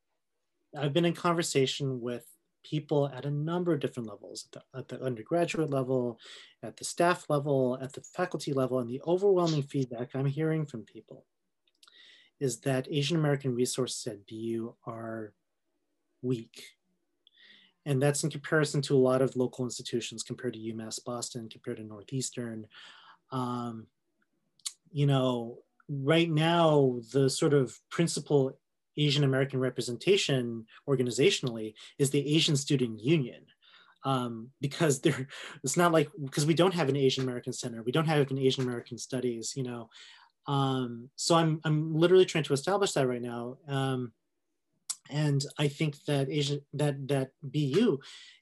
[0.78, 2.26] I've been in conversation with
[2.64, 6.20] people at a number of different levels at the, at the, undergraduate level,
[6.64, 10.84] at the staff level, at the faculty level, and the overwhelming feedback I'm hearing from
[10.84, 11.26] people
[12.40, 15.34] is that Asian American resources at BU are
[16.22, 16.64] weak.
[17.86, 21.78] And that's in comparison to a lot of local institutions compared to UMass Boston, compared
[21.78, 22.68] to Northeastern.
[23.32, 23.88] Um,
[24.98, 28.58] you know, right now, the sort of principal
[28.98, 33.44] Asian American representation organizationally is the Asian Student Union.
[34.04, 35.28] Um, because there,
[35.64, 38.40] it's not like because we don't have an Asian American Center, we don't have an
[38.40, 39.88] Asian American Studies, you know.
[40.48, 44.14] Um, so I'm I'm literally trying to establish that right now, um,
[45.12, 48.00] and I think that Asian that that BU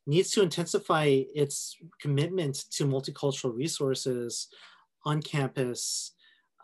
[0.08, 1.08] needs to intensify
[1.44, 4.48] its commitment to multicultural resources
[5.04, 6.15] on campus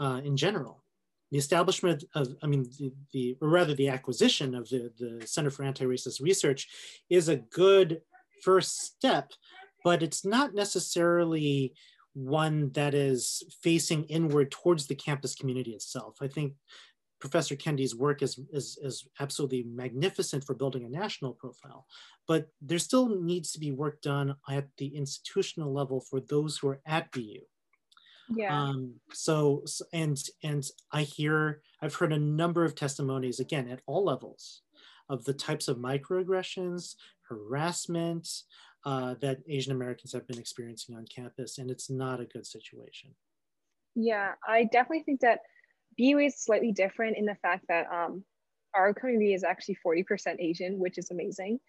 [0.01, 0.83] uh, in general.
[1.31, 5.49] The establishment of, I mean, the, the, or rather the acquisition of the, the Center
[5.49, 6.67] for Anti-Racist Research
[7.09, 8.01] is a good
[8.43, 9.31] first step,
[9.83, 11.73] but it's not necessarily
[12.13, 16.17] one that is facing inward towards the campus community itself.
[16.21, 16.53] I think
[17.21, 21.85] Professor Kendi's work is, is, is absolutely magnificent for building a national profile,
[22.27, 26.67] but there still needs to be work done at the institutional level for those who
[26.69, 27.39] are at BU
[28.29, 28.61] yeah.
[28.61, 34.05] Um, so and and i hear i've heard a number of testimonies again at all
[34.05, 34.61] levels
[35.09, 36.95] of the types of microaggressions
[37.29, 38.27] harassment
[38.85, 43.11] uh, that asian americans have been experiencing on campus and it's not a good situation.
[43.95, 45.39] Yeah i definitely think that
[45.97, 48.23] bu is slightly different in the fact that um,
[48.73, 51.59] our community is actually 40% asian which is amazing.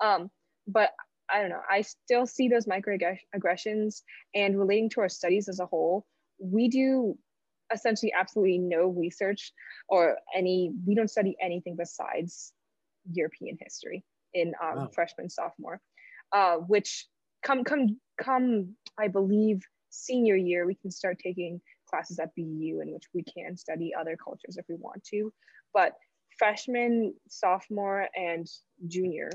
[0.00, 0.30] Um,
[0.66, 0.90] but
[1.32, 4.02] I don't know, I still see those microaggressions
[4.34, 6.06] and relating to our studies as a whole,
[6.38, 7.16] we do
[7.72, 9.52] essentially absolutely no research
[9.88, 12.52] or any, we don't study anything besides
[13.10, 14.90] European history in um, wow.
[14.94, 15.80] freshman, sophomore,
[16.32, 17.06] uh, which
[17.42, 22.92] come, come, come, I believe, senior year, we can start taking classes at BU in
[22.92, 25.32] which we can study other cultures if we want to.
[25.72, 25.92] But
[26.38, 28.46] freshman, sophomore, and
[28.88, 29.30] junior,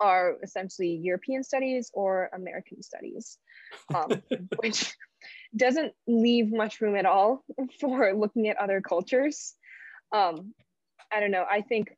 [0.00, 3.38] are essentially European studies or American studies,
[3.94, 4.22] um,
[4.56, 4.94] which
[5.56, 7.44] doesn't leave much room at all
[7.80, 9.54] for looking at other cultures.
[10.12, 10.54] Um,
[11.12, 11.44] I don't know.
[11.50, 11.92] I think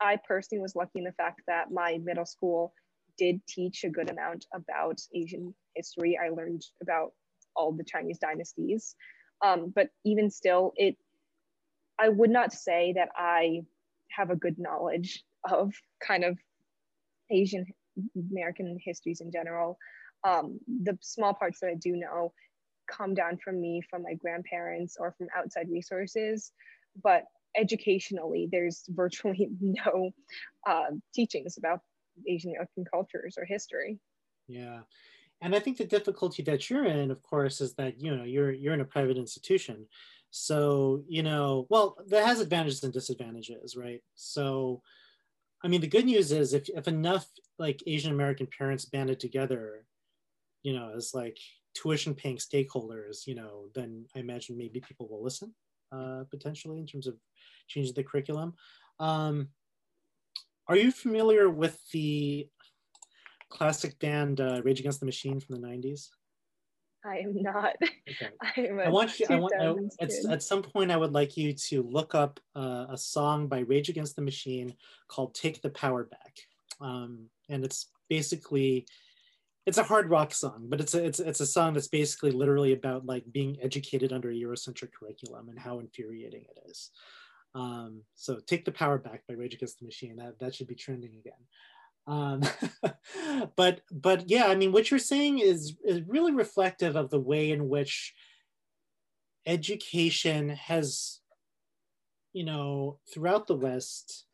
[0.00, 2.72] I personally was lucky in the fact that my middle school
[3.16, 6.18] did teach a good amount about Asian history.
[6.22, 7.12] I learned about
[7.56, 8.94] all the Chinese dynasties.
[9.44, 10.96] Um, but even still, it
[11.98, 13.62] I would not say that I
[14.10, 15.72] have a good knowledge of
[16.04, 16.38] kind of
[17.30, 17.66] Asian
[18.30, 19.78] American histories in general.
[20.26, 22.32] Um, the small parts that I do know
[22.90, 26.52] come down from me, from my grandparents, or from outside resources.
[27.02, 27.24] But
[27.56, 30.10] educationally, there's virtually no
[30.66, 31.80] uh, teachings about
[32.26, 33.98] Asian American cultures or history.
[34.48, 34.80] Yeah.
[35.40, 38.50] And I think the difficulty that you're in, of course, is that you know you're
[38.50, 39.86] you're in a private institution.
[40.30, 44.02] So, you know, well, that has advantages and disadvantages, right?
[44.14, 44.82] So
[45.62, 47.26] I mean, the good news is if, if enough
[47.58, 49.84] like Asian American parents banded together,
[50.62, 51.38] you know, as like
[51.74, 55.54] tuition paying stakeholders, you know, then I imagine maybe people will listen
[55.92, 57.16] uh, potentially in terms of
[57.66, 58.54] changing the curriculum.
[59.00, 59.48] Um,
[60.68, 62.48] are you familiar with the
[63.50, 66.08] classic band uh, Rage Against the Machine from the 90s?
[67.04, 67.76] I am not.
[68.08, 68.70] Okay.
[68.84, 69.26] I want you.
[69.30, 69.54] I want.
[69.60, 73.46] I, at, at some point, I would like you to look up uh, a song
[73.46, 74.74] by Rage Against the Machine
[75.06, 76.36] called "Take the Power Back,"
[76.80, 78.86] um, and it's basically
[79.68, 82.72] it's a hard rock song, but it's a it's it's a song that's basically literally
[82.72, 86.90] about like being educated under a Eurocentric curriculum and how infuriating it is.
[87.54, 90.16] Um, so "Take the Power Back" by Rage Against the Machine.
[90.16, 91.44] That that should be trending again.
[92.08, 92.42] Um,
[93.56, 97.50] but but yeah, I mean, what you're saying is is really reflective of the way
[97.50, 98.14] in which
[99.46, 101.20] education has,
[102.32, 104.24] you know, throughout the West,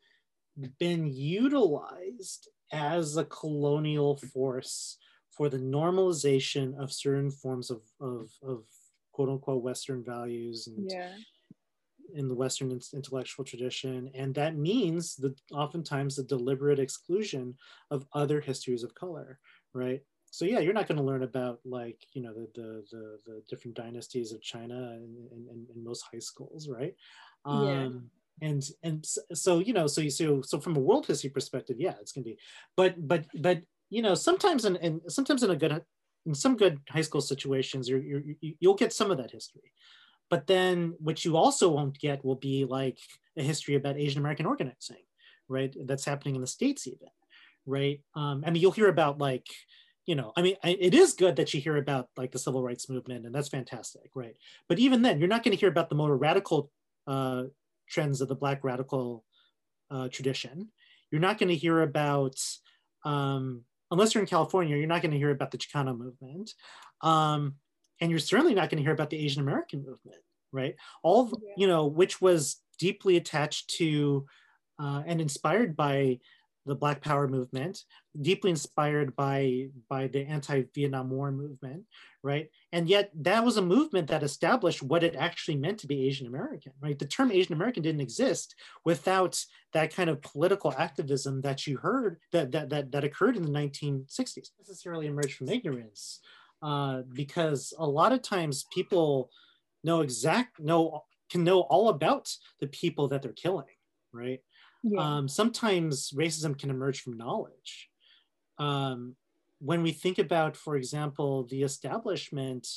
[0.79, 4.97] been utilized as a colonial force
[5.29, 8.63] for the normalization of certain forms of, of, of
[9.11, 11.11] quote unquote Western values and yeah
[12.13, 17.55] in the Western intellectual tradition, and that means that oftentimes the deliberate exclusion
[17.91, 19.39] of other histories of color,
[19.73, 20.01] right?
[20.31, 23.41] So yeah, you're not going to learn about like you know the the the, the
[23.49, 26.93] different dynasties of China in, in, in, most high schools, right?
[27.45, 27.67] Um,
[28.41, 28.49] yeah.
[28.49, 31.93] And and so you know so you so so from a world history perspective, yeah,
[32.01, 32.37] it's going to be,
[32.75, 35.81] but but but you know sometimes in, in sometimes in a good
[36.25, 38.23] in some good high school situations, you're, you're,
[38.59, 39.71] you'll get some of that history.
[40.29, 42.97] But then what you also won't get will be like
[43.37, 45.03] a history about Asian American organizing,
[45.47, 45.75] right?
[45.85, 47.09] That's happening in the States even,
[47.65, 48.01] right?
[48.15, 49.47] Um, I mean, you'll hear about like,
[50.05, 52.89] you know, I mean, it is good that you hear about like the civil rights
[52.89, 54.35] movement and that's fantastic, right?
[54.69, 56.71] But even then, you're not going to hear about the more radical
[57.07, 57.43] uh,
[57.89, 59.23] trends of the Black radical
[59.89, 60.69] uh, tradition.
[61.11, 62.35] You're not going to hear about,
[63.03, 63.61] um,
[63.91, 66.53] unless you're in California, you're not going to hear about the Chicano movement.
[67.01, 67.55] Um,
[68.01, 70.75] and you're certainly not going to hear about the Asian American movement, right?
[71.03, 71.53] All yeah.
[71.57, 74.25] you know, which was deeply attached to
[74.79, 76.19] uh, and inspired by
[76.65, 77.83] the Black Power movement,
[78.19, 81.83] deeply inspired by by the anti-Vietnam War movement,
[82.23, 82.49] right?
[82.71, 86.25] And yet that was a movement that established what it actually meant to be Asian
[86.25, 86.97] American, right?
[86.97, 89.43] The term Asian American didn't exist without
[89.73, 93.49] that kind of political activism that you heard that that that, that occurred in the
[93.49, 94.49] 1960s.
[94.59, 96.19] Necessarily emerged from ignorance,
[96.65, 99.29] uh, because a lot of times people
[99.83, 103.77] know exact know can know all about the people that they're killing,
[104.11, 104.39] right?
[104.83, 104.99] Yeah.
[104.99, 107.89] Um, sometimes racism can emerge from knowledge.
[108.57, 109.15] Um,
[109.59, 112.67] when we think about, for example, the establishment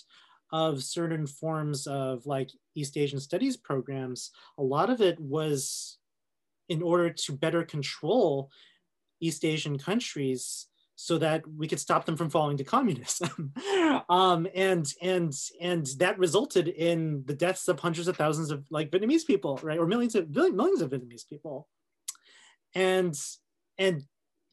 [0.52, 5.98] of certain forms of like East Asian studies programs, a lot of it was
[6.68, 8.50] in order to better control
[9.20, 10.67] East Asian countries
[11.00, 13.54] so that we could stop them from falling to communism.
[14.08, 18.90] um, and and and that resulted in the deaths of hundreds of thousands of like
[18.90, 21.68] Vietnamese people, right, or millions of millions of Vietnamese people.
[22.74, 23.16] And
[23.78, 24.02] and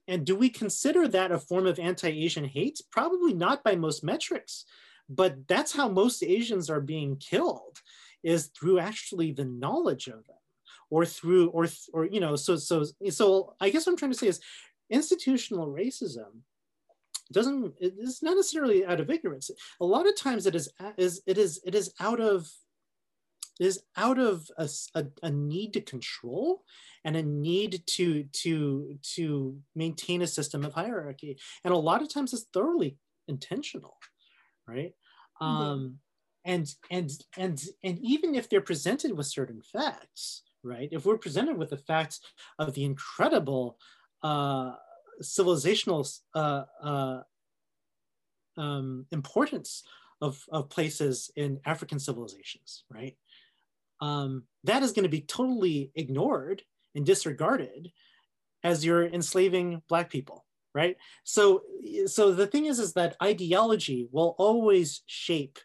[0.07, 2.80] and do we consider that a form of anti-Asian hate?
[2.91, 4.65] Probably not by most metrics,
[5.09, 7.80] but that's how most Asians are being killed,
[8.22, 10.38] is through actually the knowledge of them
[10.91, 14.17] or through or or you know so so so i guess what i'm trying to
[14.17, 14.39] say is
[14.90, 16.41] institutional racism
[17.32, 19.49] doesn't it's not necessarily out of ignorance.
[19.82, 22.48] A lot of times it is is it is it is out of
[23.60, 26.64] is out of a, a, a, need to control
[27.06, 31.38] and a need to to to maintain a system of hierarchy.
[31.64, 32.98] And a lot of times it's thoroughly
[33.28, 33.98] intentional
[34.68, 34.94] right?
[35.41, 35.45] Mm-hmm.
[35.45, 35.99] um
[36.44, 40.90] and and and and even if they're presented with certain facts right?
[40.91, 42.20] If we're presented with the facts
[42.60, 43.78] of the incredible
[45.22, 47.22] civilizational uh, uh,
[48.57, 49.84] um, importance
[50.22, 53.15] of, of places in African civilizations, right?
[54.02, 56.64] Um, that is going to be totally ignored
[56.95, 57.91] and disregarded
[58.64, 60.97] as you're enslaving Black people, right?
[61.23, 61.64] So,
[62.07, 65.60] so the thing is, is that ideology will always shape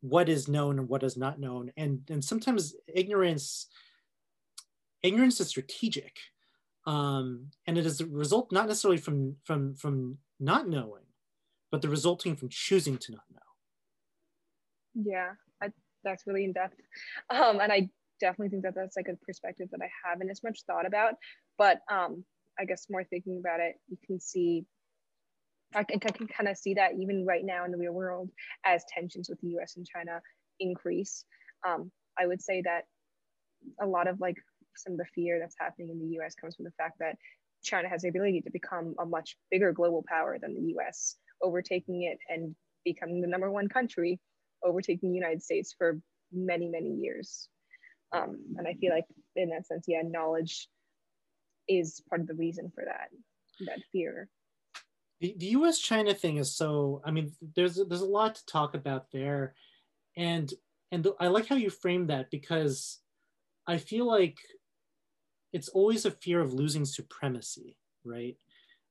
[0.00, 3.68] what is known and what is not known, and and sometimes ignorance,
[5.02, 6.16] ignorance is strategic,
[6.86, 11.04] um, and it is a result not necessarily from from from not knowing,
[11.70, 15.04] but the resulting from choosing to not know.
[15.12, 15.30] Yeah,
[15.62, 15.68] I,
[16.04, 16.76] that's really in depth.
[17.30, 17.88] Um, and I
[18.20, 21.14] definitely think that that's like a perspective that I haven't as much thought about.
[21.58, 22.24] But um,
[22.58, 24.64] I guess more thinking about it, you can see,
[25.74, 28.30] I can, I can kind of see that even right now in the real world
[28.64, 30.20] as tensions with the US and China
[30.60, 31.24] increase.
[31.66, 32.84] Um, I would say that
[33.80, 34.36] a lot of like
[34.76, 37.16] some of the fear that's happening in the US comes from the fact that
[37.62, 42.02] China has the ability to become a much bigger global power than the US, overtaking
[42.02, 42.54] it and
[42.84, 44.20] becoming the number one country,
[44.64, 46.00] overtaking the United States for
[46.32, 47.48] many, many years.
[48.12, 50.68] Um, and I feel like in that sense, yeah, knowledge
[51.68, 53.08] is part of the reason for that,
[53.66, 54.28] that fear.
[55.20, 55.78] The, the U.S.
[55.78, 57.00] China thing is so.
[57.04, 59.54] I mean, there's there's a lot to talk about there,
[60.16, 60.52] and
[60.90, 62.98] and I like how you frame that because
[63.68, 64.38] I feel like
[65.52, 68.36] it's always a fear of losing supremacy, right?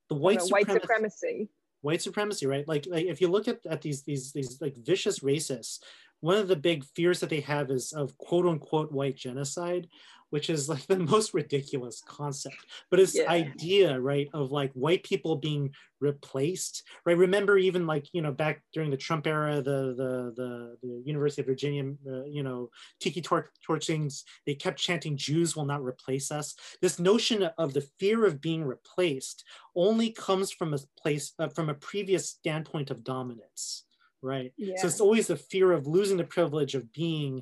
[0.09, 1.49] The white, know, white supremacy.
[1.81, 2.67] White supremacy, right?
[2.67, 5.79] Like, like if you look at, at these these these like vicious racists,
[6.19, 9.88] one of the big fears that they have is of quote unquote white genocide,
[10.32, 12.66] which is like the most ridiculous concept.
[12.90, 13.30] But it's yeah.
[13.30, 17.18] idea, right, of like white people being replaced, right?
[17.18, 21.41] Remember, even like you know back during the Trump era, the the the, the University
[21.41, 26.32] of Virginia, uh, you know, tiki tor- torchings, they kept chanting, "Jews will not replace
[26.32, 29.44] us." This notion of the fear of being replaced
[29.76, 33.84] only comes from a place uh, from a previous standpoint of dominance
[34.24, 34.76] right yeah.
[34.78, 37.41] so it's always the fear of losing the privilege of being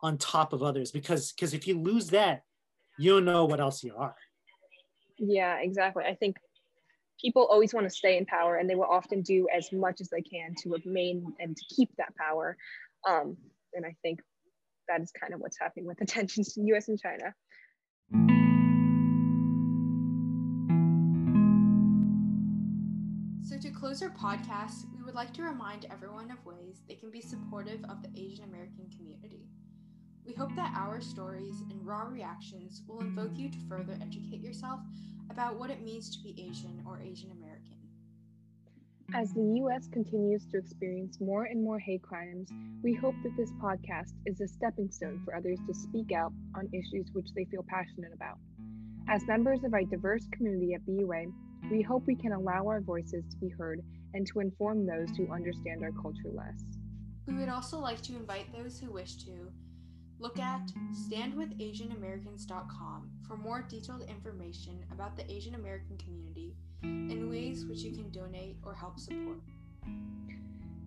[0.00, 2.42] on top of others because because if you lose that
[2.98, 4.16] you don't know what else you are.
[5.18, 6.04] Yeah exactly.
[6.04, 6.36] I think
[7.20, 10.08] people always want to stay in power and they will often do as much as
[10.08, 12.56] they can to remain and to keep that power.
[13.08, 13.36] Um,
[13.76, 14.20] and i think
[14.88, 17.34] that is kind of what's happening with the tensions to us and china.
[23.42, 27.10] So to close our podcast we would like to remind everyone of ways they can
[27.10, 29.46] be supportive of the asian american community
[30.26, 34.80] we hope that our stories and raw reactions will invoke you to further educate yourself
[35.30, 37.76] about what it means to be Asian or Asian American.
[39.14, 39.86] As the U.S.
[39.92, 42.50] continues to experience more and more hate crimes,
[42.82, 46.68] we hope that this podcast is a stepping stone for others to speak out on
[46.72, 48.38] issues which they feel passionate about.
[49.08, 51.26] As members of a diverse community at BUA,
[51.70, 53.80] we hope we can allow our voices to be heard
[54.14, 56.64] and to inform those who understand our culture less.
[57.28, 59.52] We would also like to invite those who wish to
[60.18, 60.72] Look at
[61.10, 68.08] standwithasianamericans.com for more detailed information about the Asian American community and ways which you can
[68.10, 69.40] donate or help support.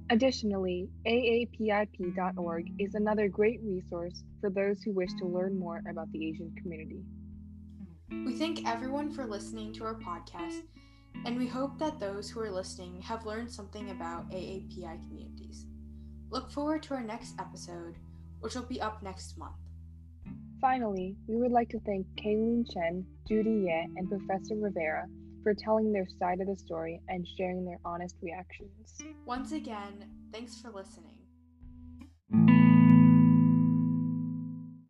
[0.10, 6.27] Additionally, aapip.org is another great resource for those who wish to learn more about the
[6.27, 7.03] Asian community.
[8.10, 10.64] We thank everyone for listening to our podcast,
[11.26, 15.68] and we hope that those who are listening have learned something about AAPI communities.
[16.31, 17.99] Look forward to our next episode
[18.40, 19.56] which will be up next month.
[20.61, 25.06] Finally, we would like to thank Kayleen Chen, Judy Ye, and Professor Rivera
[25.41, 28.70] for telling their side of the story and sharing their honest reactions.
[29.26, 31.09] Once again, thanks for listening.